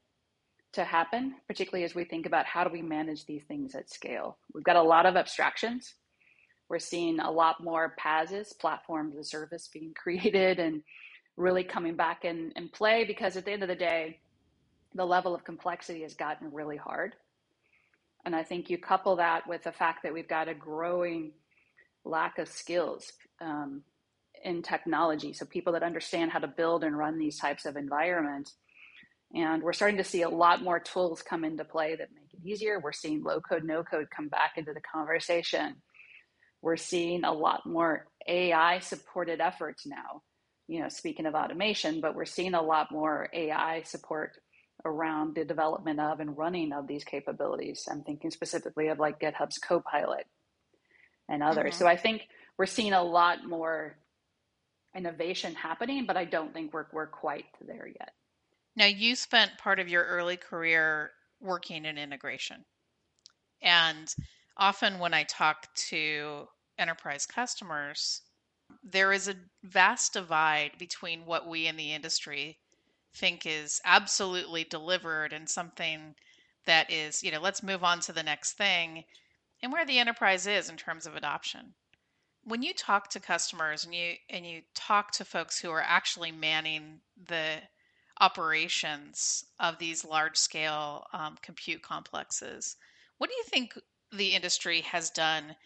to 0.75 0.85
happen, 0.85 1.35
particularly 1.47 1.85
as 1.85 1.95
we 1.95 2.05
think 2.05 2.27
about 2.27 2.45
how 2.45 2.65
do 2.65 2.71
we 2.71 2.83
manage 2.83 3.25
these 3.25 3.45
things 3.45 3.75
at 3.75 3.89
scale. 3.89 4.39
We've 4.53 4.65
got 4.65 4.77
a 4.77 4.83
lot 4.83 5.07
of 5.07 5.17
abstractions. 5.17 5.95
We're 6.69 6.81
seeing 6.81 7.21
a 7.21 7.31
lot 7.31 7.63
more 7.63 7.95
PaaS, 7.99 8.59
platforms 8.61 9.17
as 9.17 9.31
service, 9.31 9.69
being 9.73 9.95
created 9.97 10.59
and 10.59 10.83
really 11.37 11.65
coming 11.65 11.97
back 11.97 12.25
in, 12.25 12.53
in 12.57 12.69
play 12.69 13.05
because 13.05 13.37
at 13.37 13.45
the 13.45 13.53
end 13.53 13.63
of 13.63 13.69
the 13.69 13.75
day, 13.75 14.19
the 14.95 15.05
level 15.05 15.35
of 15.35 15.45
complexity 15.45 16.03
has 16.03 16.15
gotten 16.15 16.53
really 16.53 16.77
hard. 16.77 17.15
And 18.25 18.35
I 18.35 18.43
think 18.43 18.71
you 18.71 18.79
couple 18.79 19.17
that 19.17 19.47
with 19.47 19.63
the 19.63 19.73
fact 19.73 20.03
that 20.03 20.13
we've 20.13 20.29
got 20.29 20.49
a 20.49 20.55
growing 20.55 21.33
lack 22.05 22.39
of 22.39 22.49
skills 22.49 23.13
um, 23.41 23.83
in 24.43 24.63
technology. 24.63 25.33
So 25.33 25.45
people 25.45 25.75
that 25.75 25.83
understand 25.83 26.31
how 26.31 26.39
to 26.39 26.49
build 26.49 26.83
and 26.85 26.97
run 26.97 27.19
these 27.19 27.39
types 27.39 27.67
of 27.67 27.77
environments. 27.77 28.55
And 29.35 29.63
we're 29.63 29.73
starting 29.73 29.99
to 29.99 30.05
see 30.05 30.23
a 30.23 30.29
lot 30.29 30.63
more 30.63 30.81
tools 30.81 31.23
come 31.23 31.45
into 31.45 31.65
play 31.65 31.97
that 31.97 32.09
make 32.15 32.33
it 32.33 32.49
easier. 32.49 32.81
We're 32.81 32.93
seeing 32.93 33.23
low 33.23 33.41
code, 33.41 33.65
no 33.65 33.83
code 33.83 34.09
come 34.15 34.29
back 34.29 34.53
into 34.57 34.73
the 34.73 34.81
conversation. 34.81 35.77
We're 36.63 36.77
seeing 36.77 37.25
a 37.25 37.33
lot 37.33 37.67
more 37.67 38.07
AI 38.27 38.79
supported 38.79 39.41
efforts 39.41 39.87
now. 39.87 40.23
You 40.69 40.81
know, 40.81 40.89
speaking 40.89 41.27
of 41.27 41.35
automation, 41.35 42.01
but 42.01 42.15
we're 42.15 42.25
seeing 42.25 42.55
a 42.55 42.63
lot 42.63 42.91
more 42.91 43.29
AI 43.33 43.83
support 43.83 44.33
around 44.85 45.35
the 45.35 45.45
development 45.45 46.01
of 46.01 46.21
and 46.21 46.37
running 46.37 46.73
of 46.73 46.87
these 46.87 47.05
capabilities. 47.05 47.85
I'm 47.91 48.03
thinking 48.03 48.31
specifically 48.31 48.89
of 48.89 48.99
like 48.99 49.21
GitHub's 49.21 49.59
Copilot 49.59 50.27
and 51.29 51.43
others. 51.43 51.75
Mm-hmm. 51.75 51.79
So 51.79 51.87
I 51.87 51.97
think 51.97 52.23
we're 52.59 52.67
seeing 52.67 52.93
a 52.93 53.03
lot 53.03 53.47
more 53.47 53.97
innovation 54.97 55.55
happening, 55.55 56.07
but 56.07 56.17
I 56.17 56.25
don't 56.25 56.53
think 56.53 56.73
we're 56.73 56.87
we're 56.93 57.07
quite 57.07 57.45
there 57.61 57.87
yet. 57.87 58.13
Now 58.77 58.87
you 58.87 59.15
spent 59.15 59.59
part 59.59 59.79
of 59.79 59.89
your 59.89 60.05
early 60.05 60.37
career 60.37 61.11
working 61.41 61.85
in 61.85 61.99
integration. 61.99 62.65
And 63.63 64.15
often 64.57 64.99
when 64.99 65.15
I 65.15 65.25
talk 65.25 65.67
to 65.89 66.47
enterprise 66.79 67.27
customers, 67.27 68.23
there 68.89 69.13
is 69.13 69.27
a 69.27 69.35
vast 69.65 70.13
divide 70.13 70.73
between 70.79 71.27
what 71.27 71.49
we 71.49 71.67
in 71.67 71.77
the 71.77 71.93
industry 71.93 72.59
think 73.15 73.45
is 73.45 73.81
absolutely 73.85 74.63
delivered 74.65 75.33
and 75.33 75.49
something 75.49 76.15
that 76.67 76.91
is, 76.93 77.23
you 77.23 77.33
know, 77.33 77.41
let's 77.41 77.63
move 77.63 77.83
on 77.83 77.99
to 78.01 78.13
the 78.13 78.23
next 78.23 78.53
thing 78.53 79.05
and 79.63 79.73
where 79.73 79.85
the 79.85 79.99
enterprise 79.99 80.47
is 80.47 80.69
in 80.69 80.77
terms 80.77 81.07
of 81.07 81.17
adoption. 81.17 81.75
When 82.45 82.63
you 82.63 82.73
talk 82.75 83.11
to 83.11 83.21
customers 83.21 83.85
and 83.85 83.93
you 83.95 84.15
and 84.31 84.47
you 84.47 84.63
talk 84.75 85.11
to 85.13 85.25
folks 85.25 85.59
who 85.59 85.71
are 85.71 85.83
actually 85.83 86.31
manning 86.31 87.01
the 87.27 87.57
operations 88.21 89.45
of 89.59 89.79
these 89.79 90.05
large 90.05 90.37
scale 90.37 91.07
um, 91.13 91.37
compute 91.43 91.83
complexes, 91.83 92.77
what 93.19 93.31
do 93.31 93.37
you 93.37 93.45
think 93.45 93.77
the 94.13 94.35
industry 94.35 94.83
has 94.83 95.11
done 95.11 95.57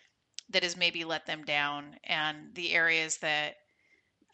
that 0.51 0.63
has 0.63 0.77
maybe 0.77 1.05
let 1.05 1.27
them 1.27 1.45
down, 1.45 1.97
and 2.05 2.55
the 2.55 2.73
areas 2.73 3.19
that 3.19 3.55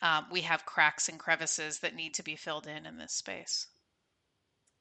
um, 0.03 0.27
we 0.31 0.43
have 0.43 0.67
cracks 0.67 1.09
and 1.09 1.19
crevices 1.19 1.79
that 1.81 1.95
need 1.95 2.15
to 2.15 2.23
be 2.23 2.37
filled 2.37 2.67
in 2.67 2.87
in 2.87 2.99
this 2.99 3.15
space? 3.15 3.67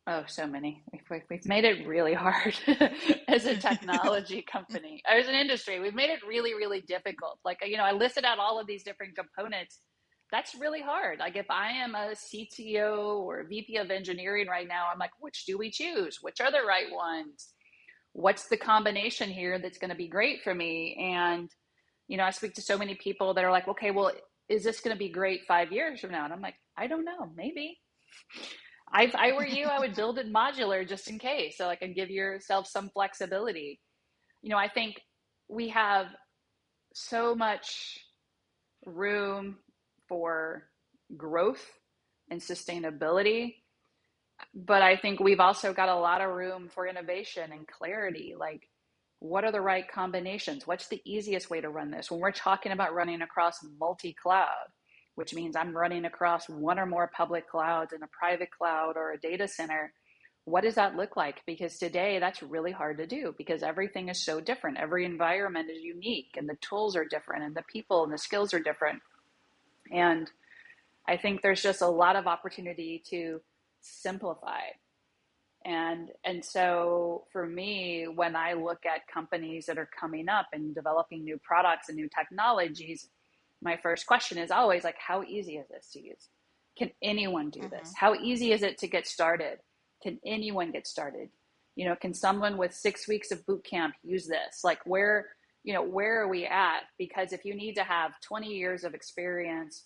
Oh, 0.08 0.24
so 0.28 0.46
many. 0.46 0.84
We've, 0.92 1.24
we've 1.30 1.46
made 1.48 1.64
it 1.64 1.88
really 1.88 2.14
hard 2.14 2.56
as 3.28 3.46
a 3.46 3.56
technology 3.56 4.44
company, 4.52 5.02
as 5.08 5.28
an 5.28 5.34
industry. 5.34 5.80
We've 5.80 5.96
made 5.96 6.12
it 6.12 6.20
really, 6.28 6.54
really 6.54 6.82
difficult. 6.82 7.40
Like, 7.44 7.58
you 7.66 7.78
know, 7.78 7.84
I 7.84 7.92
listed 7.92 8.24
out 8.24 8.38
all 8.38 8.60
of 8.60 8.68
these 8.68 8.84
different 8.84 9.16
components. 9.16 9.80
That's 10.32 10.54
really 10.60 10.82
hard. 10.82 11.18
Like, 11.18 11.36
if 11.36 11.50
I 11.50 11.72
am 11.72 11.96
a 11.96 12.14
CTO 12.14 13.18
or 13.18 13.48
VP 13.50 13.78
of 13.78 13.90
engineering 13.90 14.48
right 14.48 14.68
now, 14.68 14.88
I'm 14.92 15.00
like, 15.00 15.12
which 15.20 15.46
do 15.48 15.58
we 15.58 15.72
choose? 15.72 16.20
Which 16.22 16.40
are 16.40 16.52
the 16.52 16.66
right 16.68 16.92
ones? 16.92 17.54
What's 18.16 18.48
the 18.48 18.56
combination 18.56 19.30
here 19.30 19.60
that's 19.60 19.78
going 19.78 19.90
to 19.90 19.96
be 19.96 20.08
great 20.08 20.42
for 20.42 20.56
me? 20.56 20.96
And, 21.14 21.50
you 22.08 22.16
know, 22.16 22.24
I 22.24 22.30
speak 22.30 22.54
to 22.54 22.62
so 22.62 22.78
many 22.78 22.96
people 22.96 23.34
that 23.34 23.44
are 23.44 23.52
like, 23.52 23.68
okay, 23.68 23.92
well, 23.92 24.14
is 24.48 24.64
this 24.64 24.80
going 24.80 24.96
to 24.96 24.98
be 24.98 25.10
great 25.10 25.42
five 25.50 25.74
years 25.74 26.00
from 26.00 26.12
now? 26.12 26.24
And 26.24 26.32
I'm 26.32 26.40
like, 26.40 26.56
I 26.78 26.88
don't 26.88 27.04
know, 27.04 27.30
maybe. 27.36 27.78
I, 28.90 29.04
if 29.04 29.16
I 29.16 29.34
were 29.34 29.46
you, 29.46 29.66
I 29.66 29.82
would 29.82 29.96
build 29.98 30.18
it 30.18 30.32
modular 30.32 30.88
just 30.88 31.10
in 31.10 31.20
case, 31.20 31.58
so 31.58 31.68
I 31.68 31.76
can 31.76 31.94
give 31.94 32.10
yourself 32.10 32.68
some 32.68 32.90
flexibility. 32.90 33.82
You 34.42 34.52
know, 34.52 34.58
I 34.58 34.70
think 34.70 35.02
we 35.50 35.68
have 35.70 36.08
so 36.94 37.36
much 37.36 38.00
room 38.86 39.58
for 40.08 40.70
growth 41.18 41.70
and 42.32 42.40
sustainability, 42.40 43.56
but 44.56 44.82
I 44.82 44.96
think 44.96 45.20
we've 45.20 45.42
also 45.42 45.74
got 45.74 45.90
a 45.90 45.96
lot 45.96 46.22
of 46.22 46.34
room 46.34 46.70
for 46.74 46.88
innovation 46.88 47.52
and 47.52 47.68
clarity. 47.68 48.34
Like 48.40 48.70
what 49.20 49.44
are 49.44 49.52
the 49.52 49.62
right 49.62 49.90
combinations? 49.90 50.68
What's 50.68 50.88
the 50.88 51.02
easiest 51.06 51.50
way 51.50 51.62
to 51.62 51.70
run 51.70 51.92
this? 51.92 52.10
When 52.10 52.20
we're 52.20 52.32
talking 52.32 52.72
about 52.72 52.94
running 52.94 53.22
across 53.22 53.66
multi 53.80 54.14
cloud, 54.14 54.68
which 55.16 55.34
means 55.34 55.56
I'm 55.56 55.76
running 55.76 56.06
across 56.06 56.48
one 56.50 56.80
or 56.80 56.86
more 56.86 57.12
public 57.16 57.50
clouds 57.50 57.94
in 57.94 58.04
a 58.04 58.08
private 58.08 58.50
cloud 58.52 58.94
or 58.98 59.12
a 59.12 59.20
data 59.20 59.48
center, 59.48 59.94
what 60.44 60.64
does 60.64 60.76
that 60.76 60.96
look 60.96 61.18
like? 61.18 61.42
Because 61.48 61.78
today 61.80 62.20
that's 62.20 62.44
really 62.44 62.72
hard 62.72 62.98
to 63.00 63.08
do 63.08 63.34
because 63.38 63.64
everything 63.64 64.10
is 64.10 64.24
so 64.24 64.40
different. 64.40 64.78
Every 64.78 65.04
environment 65.06 65.72
is 65.72 65.82
unique 65.82 66.36
and 66.38 66.48
the 66.48 66.58
tools 66.62 66.96
are 66.96 67.06
different 67.06 67.44
and 67.44 67.56
the 67.56 67.64
people 67.64 68.04
and 68.04 68.14
the 68.14 68.18
skills 68.18 68.54
are 68.54 68.60
different. 68.60 69.02
And 69.92 70.30
I 71.08 71.18
think 71.18 71.42
there's 71.42 71.64
just 71.64 71.82
a 71.82 71.88
lot 71.88 72.16
of 72.16 72.28
opportunity 72.28 73.02
to 73.10 73.42
simplify. 73.86 74.62
And 75.66 76.12
and 76.24 76.46
so 76.46 77.26
for 77.32 77.48
me 77.48 78.06
when 78.14 78.36
i 78.36 78.54
look 78.54 78.86
at 78.86 79.08
companies 79.12 79.66
that 79.66 79.80
are 79.80 79.90
coming 80.00 80.30
up 80.30 80.46
and 80.54 80.76
developing 80.76 81.24
new 81.24 81.40
products 81.44 81.90
and 81.90 81.96
new 81.96 82.08
technologies 82.08 83.10
my 83.62 83.78
first 83.82 84.06
question 84.06 84.38
is 84.38 84.52
always 84.52 84.84
like 84.84 84.98
how 84.98 85.24
easy 85.24 85.58
is 85.58 85.68
this 85.70 85.90
to 85.94 86.02
use? 86.02 86.30
Can 86.78 86.92
anyone 87.02 87.50
do 87.50 87.62
mm-hmm. 87.62 87.70
this 87.70 87.94
how 87.98 88.14
easy 88.14 88.52
is 88.52 88.62
it 88.62 88.78
to 88.80 88.88
get 88.88 89.08
started? 89.08 89.60
Can 90.04 90.20
anyone 90.26 90.72
get 90.72 90.88
started? 90.88 91.30
You 91.76 91.88
know 91.88 91.96
can 91.96 92.14
someone 92.14 92.58
with 92.58 92.74
six 92.74 93.08
weeks 93.08 93.32
of 93.32 93.46
boot 93.46 93.66
camp 93.66 93.96
use 94.04 94.28
this? 94.28 94.64
Like 94.64 94.80
where 94.86 95.30
you 95.64 95.74
know 95.74 95.84
where 95.84 96.22
are 96.22 96.28
we 96.28 96.46
at? 96.46 96.82
Because 97.00 97.34
if 97.34 97.44
you 97.44 97.56
need 97.56 97.74
to 97.76 97.84
have 97.84 98.20
20 98.22 98.48
years 98.48 98.84
of 98.84 98.94
experience 98.94 99.86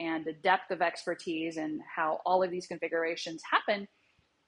and 0.00 0.24
the 0.24 0.32
depth 0.32 0.70
of 0.70 0.82
expertise 0.82 1.56
and 1.56 1.80
how 1.94 2.20
all 2.24 2.42
of 2.42 2.50
these 2.50 2.66
configurations 2.66 3.42
happen 3.50 3.88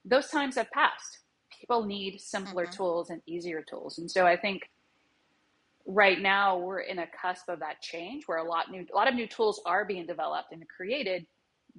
those 0.05 0.29
times 0.29 0.57
have 0.57 0.71
passed. 0.71 1.19
People 1.61 1.85
need 1.85 2.21
simpler 2.21 2.65
mm-hmm. 2.65 2.77
tools 2.77 3.11
and 3.11 3.21
easier 3.27 3.63
tools. 3.63 3.99
And 3.99 4.11
so 4.11 4.27
I 4.27 4.37
think 4.37 4.63
right 5.87 6.21
now 6.21 6.59
we're 6.59 6.81
in 6.81 6.99
a 6.99 7.07
cusp 7.21 7.49
of 7.49 7.61
that 7.61 7.81
change 7.81 8.25
where 8.27 8.39
a 8.39 8.49
lot 8.49 8.71
new 8.71 8.85
a 8.93 8.97
lot 8.97 9.09
of 9.09 9.15
new 9.15 9.27
tools 9.27 9.61
are 9.65 9.85
being 9.85 10.07
developed 10.07 10.53
and 10.53 10.63
created 10.69 11.27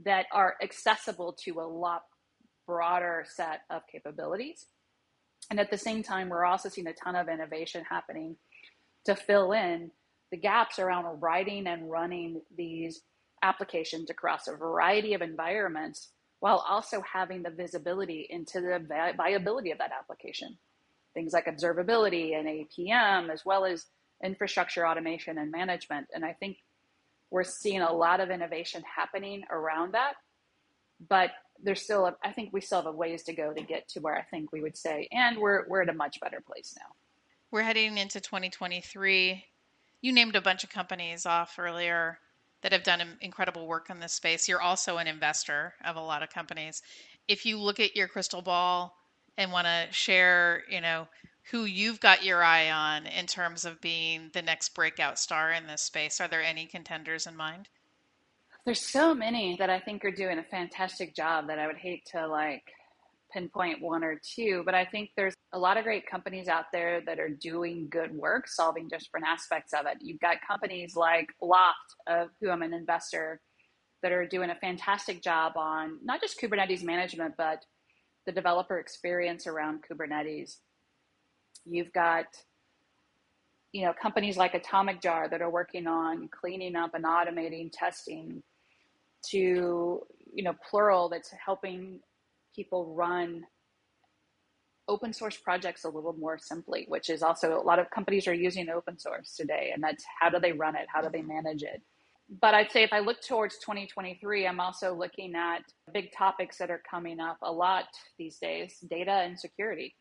that 0.03 0.25
are 0.31 0.55
accessible 0.63 1.33
to 1.43 1.59
a 1.59 1.67
lot 1.67 2.03
broader 2.65 3.25
set 3.27 3.61
of 3.69 3.81
capabilities. 3.91 4.65
And 5.49 5.59
at 5.59 5.71
the 5.71 5.77
same 5.77 6.03
time, 6.03 6.29
we're 6.29 6.45
also 6.45 6.69
seeing 6.69 6.87
a 6.87 6.93
ton 6.93 7.15
of 7.15 7.27
innovation 7.27 7.83
happening 7.89 8.35
to 9.05 9.15
fill 9.15 9.51
in 9.53 9.91
the 10.31 10.37
gaps 10.37 10.77
around 10.77 11.21
writing 11.21 11.65
and 11.65 11.89
running 11.89 12.41
these 12.55 13.01
applications 13.41 14.09
across 14.09 14.47
a 14.47 14.55
variety 14.55 15.13
of 15.13 15.21
environments 15.21 16.09
while 16.39 16.63
also 16.67 17.01
having 17.01 17.43
the 17.43 17.49
visibility 17.49 18.25
into 18.29 18.61
the 18.61 19.13
viability 19.17 19.71
of 19.71 19.77
that 19.77 19.91
application. 19.91 20.57
Things 21.13 21.33
like 21.33 21.47
observability 21.47 22.37
and 22.37 22.47
APM, 22.47 23.29
as 23.29 23.43
well 23.45 23.65
as 23.65 23.85
infrastructure 24.23 24.87
automation 24.87 25.37
and 25.37 25.51
management. 25.51 26.07
And 26.13 26.23
I 26.23 26.33
think 26.33 26.57
we're 27.29 27.43
seeing 27.43 27.81
a 27.81 27.91
lot 27.91 28.21
of 28.21 28.29
innovation 28.29 28.83
happening 28.95 29.43
around 29.51 29.93
that. 29.93 30.13
But 31.07 31.31
there's 31.61 31.81
still, 31.81 32.05
a, 32.05 32.15
I 32.23 32.31
think 32.31 32.53
we 32.53 32.61
still 32.61 32.79
have 32.79 32.85
a 32.85 32.91
ways 32.91 33.23
to 33.23 33.33
go 33.33 33.53
to 33.53 33.61
get 33.61 33.87
to 33.89 33.99
where 33.99 34.15
I 34.15 34.23
think 34.23 34.51
we 34.51 34.61
would 34.61 34.77
say, 34.77 35.07
and 35.11 35.37
we're, 35.37 35.67
we're 35.67 35.81
at 35.81 35.89
a 35.89 35.93
much 35.93 36.19
better 36.19 36.41
place 36.41 36.75
now. 36.77 36.95
We're 37.51 37.63
heading 37.63 37.97
into 37.97 38.21
2023. 38.21 39.43
You 40.01 40.11
named 40.13 40.35
a 40.35 40.41
bunch 40.41 40.63
of 40.63 40.69
companies 40.69 41.25
off 41.25 41.55
earlier 41.57 42.19
that 42.61 42.71
have 42.71 42.83
done 42.83 43.01
incredible 43.21 43.67
work 43.67 43.89
in 43.89 43.99
this 43.99 44.13
space. 44.13 44.47
You're 44.47 44.61
also 44.61 44.97
an 44.97 45.07
investor 45.07 45.73
of 45.85 45.95
a 45.95 46.01
lot 46.01 46.23
of 46.23 46.29
companies. 46.29 46.81
If 47.27 47.45
you 47.45 47.59
look 47.59 47.79
at 47.79 47.95
your 47.95 48.07
crystal 48.07 48.41
ball 48.41 48.95
and 49.37 49.51
want 49.51 49.67
to 49.67 49.87
share, 49.91 50.63
you 50.69 50.81
know, 50.81 51.07
who 51.51 51.65
you've 51.65 51.99
got 51.99 52.23
your 52.23 52.43
eye 52.43 52.69
on 52.69 53.07
in 53.07 53.25
terms 53.25 53.65
of 53.65 53.81
being 53.81 54.29
the 54.33 54.41
next 54.41 54.75
breakout 54.75 55.17
star 55.17 55.51
in 55.51 55.67
this 55.67 55.81
space, 55.81 56.21
are 56.21 56.27
there 56.27 56.43
any 56.43 56.65
contenders 56.65 57.25
in 57.25 57.35
mind? 57.35 57.69
There's 58.65 58.81
so 58.85 59.15
many 59.15 59.55
that 59.57 59.69
I 59.69 59.79
think 59.79 60.05
are 60.05 60.11
doing 60.11 60.37
a 60.37 60.43
fantastic 60.43 61.15
job 61.15 61.47
that 61.47 61.57
I 61.57 61.65
would 61.65 61.77
hate 61.77 62.05
to 62.11 62.27
like 62.27 62.63
pinpoint 63.31 63.81
one 63.81 64.03
or 64.03 64.19
two, 64.35 64.63
but 64.65 64.75
I 64.75 64.85
think 64.85 65.11
there's 65.15 65.33
a 65.53 65.59
lot 65.59 65.77
of 65.77 65.83
great 65.83 66.09
companies 66.09 66.47
out 66.47 66.65
there 66.71 67.01
that 67.05 67.19
are 67.19 67.29
doing 67.29 67.87
good 67.89 68.11
work 68.13 68.47
solving 68.47 68.87
different 68.87 69.25
aspects 69.27 69.73
of 69.73 69.85
it. 69.85 69.97
You've 70.01 70.19
got 70.19 70.37
companies 70.47 70.95
like 70.95 71.29
Loft, 71.41 71.95
of 72.07 72.29
who 72.41 72.49
I'm 72.49 72.61
an 72.61 72.73
investor, 72.73 73.39
that 74.01 74.11
are 74.11 74.25
doing 74.25 74.49
a 74.49 74.55
fantastic 74.55 75.21
job 75.21 75.53
on 75.55 75.99
not 76.03 76.21
just 76.21 76.39
Kubernetes 76.39 76.83
management, 76.83 77.35
but 77.37 77.65
the 78.25 78.31
developer 78.31 78.77
experience 78.79 79.47
around 79.47 79.83
Kubernetes. 79.89 80.57
You've 81.65 81.91
got 81.93 82.25
you 83.71 83.85
know 83.85 83.93
companies 83.99 84.37
like 84.37 84.53
Atomic 84.53 85.01
Jar 85.01 85.27
that 85.29 85.41
are 85.41 85.49
working 85.49 85.87
on 85.87 86.29
cleaning 86.29 86.75
up 86.75 86.93
and 86.93 87.05
automating 87.05 87.69
testing 87.71 88.41
to 89.31 90.01
you 90.33 90.43
know 90.43 90.53
plural 90.69 91.09
that's 91.09 91.31
helping 91.43 91.99
people 92.59 92.93
run 92.93 93.45
open 94.89 95.13
source 95.13 95.37
projects 95.37 95.85
a 95.85 95.89
little 95.89 96.11
more 96.13 96.37
simply, 96.37 96.83
which 96.89 97.09
is 97.09 97.23
also 97.23 97.57
a 97.57 97.63
lot 97.63 97.79
of 97.79 97.89
companies 97.89 98.27
are 98.27 98.33
using 98.33 98.67
open 98.67 98.99
source 98.99 99.33
today. 99.33 99.71
And 99.73 99.81
that's 99.81 100.03
how 100.19 100.29
do 100.29 100.39
they 100.39 100.51
run 100.51 100.75
it? 100.75 100.87
How 100.93 101.01
do 101.01 101.09
they 101.09 101.21
manage 101.21 101.63
it? 101.63 101.81
But 102.41 102.53
I'd 102.53 102.71
say 102.71 102.83
if 102.83 102.91
I 102.91 102.99
look 102.99 103.21
towards 103.25 103.59
2023, 103.59 104.45
I'm 104.45 104.59
also 104.59 104.93
looking 104.93 105.35
at 105.35 105.61
big 105.93 106.11
topics 106.11 106.57
that 106.57 106.69
are 106.69 106.81
coming 106.89 107.21
up 107.21 107.37
a 107.41 107.51
lot 107.51 107.85
these 108.17 108.37
days 108.39 108.77
data 108.89 109.11
and 109.11 109.39
security. 109.39 109.95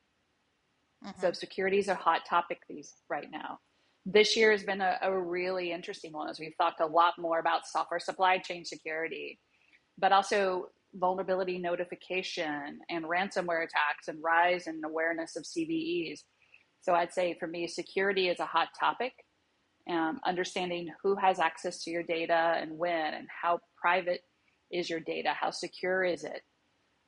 Mm-hmm. 1.04 1.20
So, 1.20 1.32
security 1.32 1.78
is 1.78 1.88
a 1.88 1.94
hot 1.94 2.22
topic 2.28 2.58
these 2.68 2.92
right 3.08 3.28
now. 3.30 3.60
This 4.04 4.36
year 4.36 4.50
has 4.50 4.64
been 4.64 4.80
a, 4.80 4.98
a 5.00 5.16
really 5.16 5.70
interesting 5.70 6.12
one 6.12 6.28
as 6.28 6.40
we've 6.40 6.56
talked 6.60 6.80
a 6.80 6.86
lot 6.86 7.14
more 7.18 7.38
about 7.38 7.68
software 7.68 8.00
supply 8.00 8.38
chain 8.38 8.64
security, 8.64 9.38
but 9.96 10.12
also 10.12 10.70
vulnerability 10.94 11.58
notification 11.58 12.80
and 12.88 13.04
ransomware 13.04 13.64
attacks 13.64 14.08
and 14.08 14.22
rise 14.22 14.66
in 14.66 14.80
awareness 14.84 15.36
of 15.36 15.44
CVEs. 15.44 16.20
So 16.80 16.94
I'd 16.94 17.12
say 17.12 17.36
for 17.38 17.46
me, 17.46 17.66
security 17.66 18.28
is 18.28 18.40
a 18.40 18.46
hot 18.46 18.68
topic. 18.78 19.12
Um, 19.88 20.20
understanding 20.26 20.88
who 21.02 21.16
has 21.16 21.38
access 21.38 21.82
to 21.84 21.90
your 21.90 22.02
data 22.02 22.56
and 22.60 22.76
when, 22.76 23.14
and 23.14 23.26
how 23.42 23.60
private 23.80 24.20
is 24.70 24.90
your 24.90 25.00
data, 25.00 25.30
how 25.32 25.50
secure 25.50 26.04
is 26.04 26.24
it. 26.24 26.42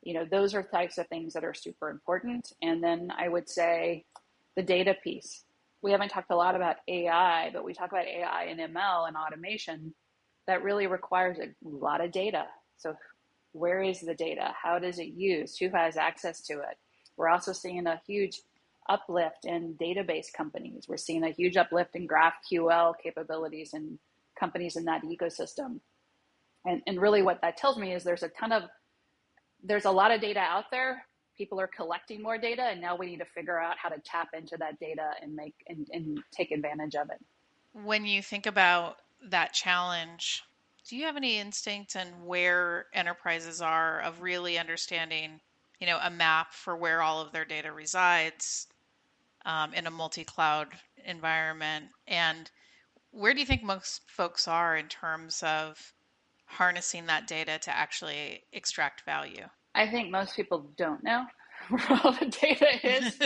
You 0.02 0.14
know, 0.14 0.24
those 0.30 0.54
are 0.54 0.62
types 0.62 0.96
of 0.96 1.06
things 1.08 1.34
that 1.34 1.44
are 1.44 1.52
super 1.52 1.90
important. 1.90 2.52
And 2.62 2.82
then 2.82 3.12
I 3.16 3.28
would 3.28 3.50
say 3.50 4.06
the 4.56 4.62
data 4.62 4.94
piece. 5.04 5.44
We 5.82 5.92
haven't 5.92 6.08
talked 6.08 6.30
a 6.30 6.36
lot 6.36 6.56
about 6.56 6.76
AI, 6.88 7.50
but 7.52 7.64
we 7.64 7.74
talk 7.74 7.90
about 7.90 8.06
AI 8.06 8.44
and 8.44 8.60
ML 8.60 9.08
and 9.08 9.16
automation 9.16 9.94
that 10.46 10.62
really 10.62 10.86
requires 10.86 11.38
a 11.38 11.48
lot 11.62 12.02
of 12.02 12.12
data. 12.12 12.44
So 12.78 12.94
where 13.52 13.82
is 13.82 14.00
the 14.00 14.14
data? 14.14 14.54
How 14.60 14.78
does 14.78 14.98
it 14.98 15.08
use? 15.08 15.56
Who 15.56 15.68
has 15.70 15.96
access 15.96 16.40
to 16.42 16.54
it? 16.54 16.78
We're 17.16 17.28
also 17.28 17.52
seeing 17.52 17.86
a 17.86 18.00
huge 18.06 18.40
uplift 18.88 19.44
in 19.44 19.74
database 19.80 20.32
companies. 20.32 20.86
We're 20.88 20.96
seeing 20.96 21.24
a 21.24 21.30
huge 21.30 21.56
uplift 21.56 21.94
in 21.94 22.08
GraphQL 22.08 22.94
capabilities 23.02 23.72
and 23.72 23.98
companies 24.38 24.76
in 24.76 24.84
that 24.86 25.02
ecosystem. 25.02 25.80
And, 26.64 26.82
and 26.86 27.00
really 27.00 27.22
what 27.22 27.40
that 27.42 27.56
tells 27.56 27.76
me 27.76 27.94
is 27.94 28.04
there's 28.04 28.22
a 28.22 28.28
ton 28.28 28.52
of, 28.52 28.64
there's 29.62 29.84
a 29.84 29.90
lot 29.90 30.10
of 30.10 30.20
data 30.20 30.40
out 30.40 30.64
there. 30.70 31.04
People 31.36 31.60
are 31.60 31.68
collecting 31.68 32.22
more 32.22 32.36
data 32.36 32.62
and 32.62 32.80
now 32.80 32.96
we 32.96 33.06
need 33.06 33.18
to 33.18 33.24
figure 33.24 33.58
out 33.58 33.76
how 33.78 33.88
to 33.88 34.00
tap 34.04 34.28
into 34.34 34.56
that 34.58 34.78
data 34.78 35.10
and 35.22 35.34
make 35.34 35.54
and, 35.68 35.86
and 35.92 36.18
take 36.32 36.50
advantage 36.50 36.94
of 36.96 37.08
it. 37.10 37.24
When 37.72 38.04
you 38.04 38.20
think 38.22 38.46
about 38.46 38.96
that 39.28 39.52
challenge, 39.52 40.42
do 40.90 40.96
you 40.96 41.06
have 41.06 41.16
any 41.16 41.38
instinct 41.38 41.94
on 41.94 42.08
where 42.26 42.86
enterprises 42.92 43.62
are 43.62 44.00
of 44.00 44.22
really 44.22 44.58
understanding, 44.58 45.40
you 45.78 45.86
know, 45.86 46.00
a 46.02 46.10
map 46.10 46.52
for 46.52 46.76
where 46.76 47.00
all 47.00 47.20
of 47.20 47.30
their 47.30 47.44
data 47.44 47.70
resides 47.70 48.66
um, 49.46 49.72
in 49.72 49.86
a 49.86 49.90
multi-cloud 49.90 50.66
environment? 51.04 51.84
And 52.08 52.50
where 53.12 53.32
do 53.32 53.38
you 53.38 53.46
think 53.46 53.62
most 53.62 54.02
folks 54.08 54.48
are 54.48 54.76
in 54.76 54.88
terms 54.88 55.44
of 55.44 55.92
harnessing 56.46 57.06
that 57.06 57.28
data 57.28 57.60
to 57.60 57.76
actually 57.76 58.42
extract 58.52 59.02
value? 59.02 59.46
I 59.76 59.86
think 59.86 60.10
most 60.10 60.34
people 60.34 60.72
don't 60.76 61.04
know 61.04 61.24
where 61.68 62.00
all 62.02 62.10
the 62.10 62.26
data 62.26 62.98
is. 62.98 63.16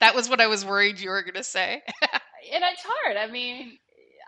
that 0.00 0.14
was 0.14 0.28
what 0.28 0.42
I 0.42 0.48
was 0.48 0.66
worried 0.66 1.00
you 1.00 1.08
were 1.08 1.22
going 1.22 1.32
to 1.32 1.42
say. 1.42 1.82
and 2.52 2.62
it's 2.62 2.84
hard. 2.84 3.16
I 3.16 3.32
mean, 3.32 3.78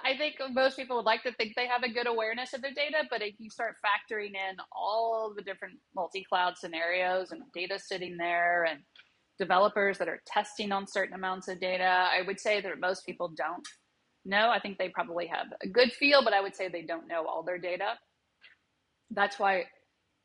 I 0.09 0.16
think 0.16 0.37
most 0.53 0.79
people 0.79 0.97
would 0.97 1.05
like 1.05 1.23
to 1.25 1.33
think 1.33 1.53
they 1.55 1.66
have 1.66 1.83
a 1.83 1.92
good 1.92 2.07
awareness 2.07 2.55
of 2.55 2.62
their 2.62 2.73
data, 2.73 3.05
but 3.11 3.21
if 3.21 3.35
you 3.38 3.51
start 3.51 3.75
factoring 3.85 4.31
in 4.31 4.57
all 4.73 5.35
the 5.37 5.42
different 5.42 5.75
multi-cloud 5.94 6.57
scenarios 6.57 7.31
and 7.31 7.42
data 7.53 7.79
sitting 7.79 8.16
there 8.16 8.64
and 8.64 8.81
developers 9.38 9.99
that 9.99 10.09
are 10.09 10.23
testing 10.27 10.73
on 10.73 10.87
certain 10.87 11.14
amounts 11.14 11.49
of 11.49 11.61
data, 11.61 11.85
I 11.85 12.23
would 12.27 12.40
say 12.40 12.62
that 12.62 12.81
most 12.81 13.05
people 13.05 13.31
don't 13.37 13.68
know. 14.25 14.49
I 14.49 14.61
think 14.61 14.79
they 14.79 14.88
probably 14.88 15.27
have 15.27 15.49
a 15.62 15.68
good 15.68 15.92
feel, 15.92 16.25
but 16.25 16.33
I 16.33 16.40
would 16.40 16.57
say 16.57 16.68
they 16.68 16.87
don't 16.87 17.07
know 17.07 17.27
all 17.27 17.42
their 17.42 17.59
data. 17.59 17.99
That's 19.11 19.38
why 19.38 19.64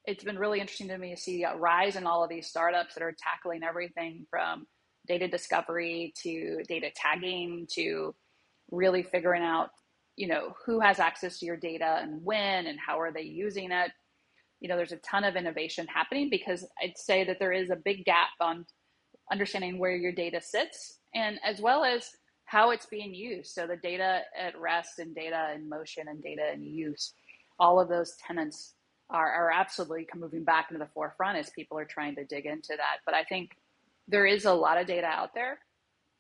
it's 0.06 0.24
been 0.24 0.40
really 0.40 0.62
interesting 0.62 0.88
to 0.88 0.98
me 0.98 1.14
to 1.14 1.22
see 1.22 1.44
a 1.44 1.58
rise 1.58 1.98
in 1.98 2.08
all 2.08 2.24
of 2.24 2.30
these 2.30 2.48
startups 2.48 2.94
that 2.94 3.04
are 3.04 3.16
tackling 3.20 3.64
everything 3.64 4.28
from 4.30 4.66
data 5.08 5.28
discovery 5.28 6.14
to 6.24 6.64
data 6.70 6.90
tagging 6.96 7.68
to 7.74 8.16
really 8.74 9.04
figuring 9.04 9.44
out, 9.44 9.70
you 10.16 10.28
know, 10.28 10.54
who 10.66 10.80
has 10.80 11.00
access 11.00 11.40
to 11.40 11.46
your 11.46 11.58
data 11.58 12.00
and 12.02 12.24
when 12.24 12.68
and 12.68 12.80
how 12.80 13.00
are 13.00 13.12
they 13.12 13.22
using 13.22 13.72
it. 13.72 13.92
You 14.60 14.70
know, 14.70 14.76
there's 14.78 14.92
a 14.92 14.98
ton 14.98 15.24
of 15.24 15.36
innovation 15.36 15.88
happening 15.88 16.30
because 16.30 16.66
I'd 16.82 16.98
say 16.98 17.24
that 17.26 17.40
there 17.40 17.52
is 17.52 17.70
a 17.70 17.76
big 17.76 18.06
gap 18.06 18.30
on 18.40 18.66
understanding 19.32 19.78
where 19.78 19.96
your 19.96 20.12
data 20.12 20.42
sits 20.42 21.00
and 21.14 21.40
as 21.46 21.62
well 21.62 21.84
as 21.84 22.10
how 22.46 22.72
it's 22.72 22.86
being 22.86 23.14
used. 23.14 23.54
So 23.54 23.68
the 23.68 23.78
data 23.78 24.22
at 24.38 24.60
rest 24.60 25.00
and 25.00 25.16
data 25.16 25.54
in 25.56 25.70
motion 25.70 26.08
and 26.08 26.22
data 26.22 26.52
in 26.54 26.64
use, 26.64 27.14
all 27.60 27.80
of 27.80 27.90
those 27.90 28.16
tenants 28.26 28.74
are, 29.10 29.32
are 29.32 29.52
absolutely 29.52 30.08
moving 30.16 30.44
back 30.44 30.68
into 30.70 30.84
the 30.84 30.90
forefront 30.94 31.38
as 31.38 31.50
people 31.52 31.78
are 31.78 31.86
trying 31.86 32.16
to 32.16 32.26
dig 32.26 32.46
into 32.46 32.74
that. 32.78 32.98
But 33.06 33.16
I 33.16 33.24
think 33.24 33.52
there 34.08 34.26
is 34.26 34.46
a 34.46 34.54
lot 34.54 34.80
of 34.80 34.88
data 34.88 35.08
out 35.08 35.34
there. 35.34 35.60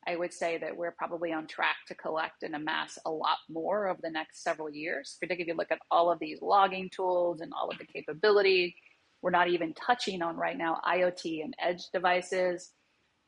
I 0.07 0.15
would 0.15 0.33
say 0.33 0.57
that 0.57 0.75
we're 0.75 0.91
probably 0.91 1.31
on 1.31 1.47
track 1.47 1.77
to 1.87 1.95
collect 1.95 2.43
and 2.43 2.55
amass 2.55 2.97
a 3.05 3.11
lot 3.11 3.37
more 3.49 3.87
over 3.87 3.99
the 4.01 4.09
next 4.09 4.43
several 4.43 4.69
years. 4.69 5.17
Particularly 5.19 5.43
if 5.43 5.47
you 5.47 5.57
look 5.57 5.71
at 5.71 5.79
all 5.89 6.11
of 6.11 6.19
these 6.19 6.41
logging 6.41 6.89
tools 6.89 7.41
and 7.41 7.53
all 7.53 7.69
of 7.69 7.77
the 7.77 7.85
capability, 7.85 8.75
we're 9.21 9.31
not 9.31 9.47
even 9.47 9.73
touching 9.73 10.21
on 10.21 10.35
right 10.35 10.57
now 10.57 10.81
IoT 10.85 11.43
and 11.43 11.55
edge 11.59 11.83
devices 11.93 12.71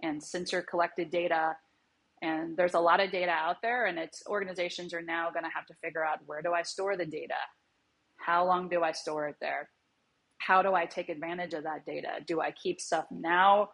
and 0.01 0.21
sensor 0.21 0.61
collected 0.61 1.09
data. 1.09 1.55
And 2.21 2.57
there's 2.57 2.73
a 2.73 2.79
lot 2.79 2.99
of 2.99 3.11
data 3.11 3.31
out 3.31 3.61
there, 3.61 3.85
and 3.85 3.99
it's 3.99 4.23
organizations 4.27 4.93
are 4.93 5.01
now 5.01 5.29
going 5.31 5.43
to 5.43 5.51
have 5.53 5.65
to 5.67 5.73
figure 5.83 6.03
out 6.03 6.19
where 6.25 6.41
do 6.41 6.53
I 6.53 6.63
store 6.63 6.97
the 6.97 7.05
data? 7.05 7.35
How 8.17 8.45
long 8.45 8.67
do 8.69 8.83
I 8.83 8.91
store 8.91 9.27
it 9.27 9.35
there? 9.39 9.69
How 10.38 10.61
do 10.61 10.73
I 10.73 10.85
take 10.85 11.09
advantage 11.09 11.53
of 11.53 11.63
that 11.63 11.85
data? 11.85 12.09
Do 12.25 12.41
I 12.41 12.51
keep 12.51 12.81
stuff 12.81 13.05
now? 13.11 13.69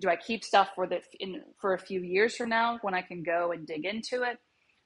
Do 0.00 0.08
I 0.08 0.16
keep 0.16 0.44
stuff 0.44 0.70
for 0.74 0.86
the 0.86 1.00
in, 1.18 1.42
for 1.58 1.74
a 1.74 1.78
few 1.78 2.00
years 2.00 2.36
from 2.36 2.48
now 2.48 2.78
when 2.82 2.94
I 2.94 3.02
can 3.02 3.22
go 3.22 3.52
and 3.52 3.66
dig 3.66 3.84
into 3.84 4.22
it? 4.22 4.38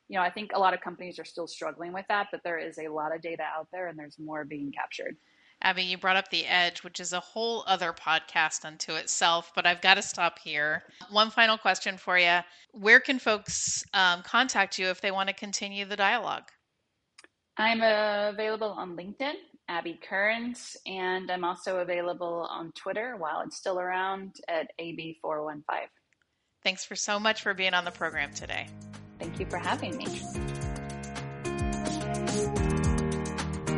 You 0.09 0.19
know, 0.19 0.25
I 0.25 0.31
think 0.31 0.51
a 0.55 0.59
lot 0.59 0.75
of 0.75 0.81
companies 0.81 1.19
are 1.19 1.25
still 1.25 1.47
struggling 1.47 1.93
with 1.93 2.05
that, 2.09 2.29
but 2.31 2.43
there 2.45 2.59
is 2.59 2.79
a 2.79 2.89
lot 2.89 3.15
of 3.15 3.23
data 3.23 3.43
out 3.43 3.69
there, 3.73 3.89
and 3.89 3.99
there's 3.99 4.19
more 4.19 4.45
being 4.45 4.71
captured. 4.73 5.17
Abby, 5.63 5.83
you 5.83 5.97
brought 5.97 6.17
up 6.17 6.29
the 6.31 6.45
edge, 6.47 6.83
which 6.83 7.01
is 7.01 7.15
a 7.15 7.21
whole 7.21 7.65
other 7.67 7.93
podcast 7.93 8.67
unto 8.67 8.95
itself, 8.95 9.53
but 9.55 9.67
I've 9.67 9.81
got 9.81 9.95
to 9.95 10.03
stop 10.03 10.39
here. 10.39 10.83
One 11.11 11.31
final 11.31 11.57
question 11.57 11.97
for 11.97 12.19
you 12.19 12.41
Where 12.73 13.01
can 13.01 13.19
folks 13.19 13.83
um, 13.95 14.23
contact 14.23 14.79
you 14.79 14.89
if 14.89 15.01
they 15.01 15.11
want 15.11 15.29
to 15.29 15.35
continue 15.35 15.87
the 15.87 15.97
dialogue? 15.97 16.51
I'm 17.57 17.81
uh, 17.81 18.31
available 18.31 18.71
on 18.73 18.97
LinkedIn, 18.97 19.35
Abby 19.69 19.99
Kearns, 20.09 20.77
and 20.87 21.31
I'm 21.31 21.45
also 21.45 21.79
available 21.79 22.47
on 22.51 22.73
Twitter 22.73 23.17
while 23.17 23.43
it's 23.47 23.57
still 23.57 23.81
around 23.81 24.37
at 24.49 24.71
AB415. 24.81 25.63
Thanks 26.63 26.85
for 26.85 26.97
so 26.97 27.19
much 27.19 27.43
for 27.43 27.55
being 27.55 27.75
on 27.75 27.85
the 27.85 27.91
program 27.91 28.33
today. 28.33 28.67
Thank 29.19 29.39
you 29.39 29.47
for 29.47 29.59
having 29.59 29.97
me. 29.97 30.07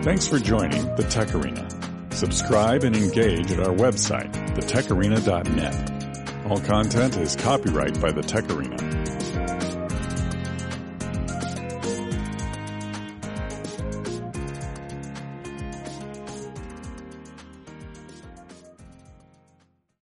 Thanks 0.03 0.29
for 0.29 0.39
joining 0.39 0.95
the 0.95 1.07
Tech 1.11 1.35
Arena. 1.35 1.69
Subscribe 2.13 2.85
and 2.85 2.97
engage 2.97 3.51
at 3.51 3.61
our 3.61 3.75
website, 3.75 4.33
thetecharena.net. 4.55 6.47
All 6.49 6.61
content 6.61 7.17
is 7.17 7.35
copyright 7.35 8.01
by 8.01 8.13
the 8.13 8.23
Tech 8.23 8.49
Arena. 8.51 8.86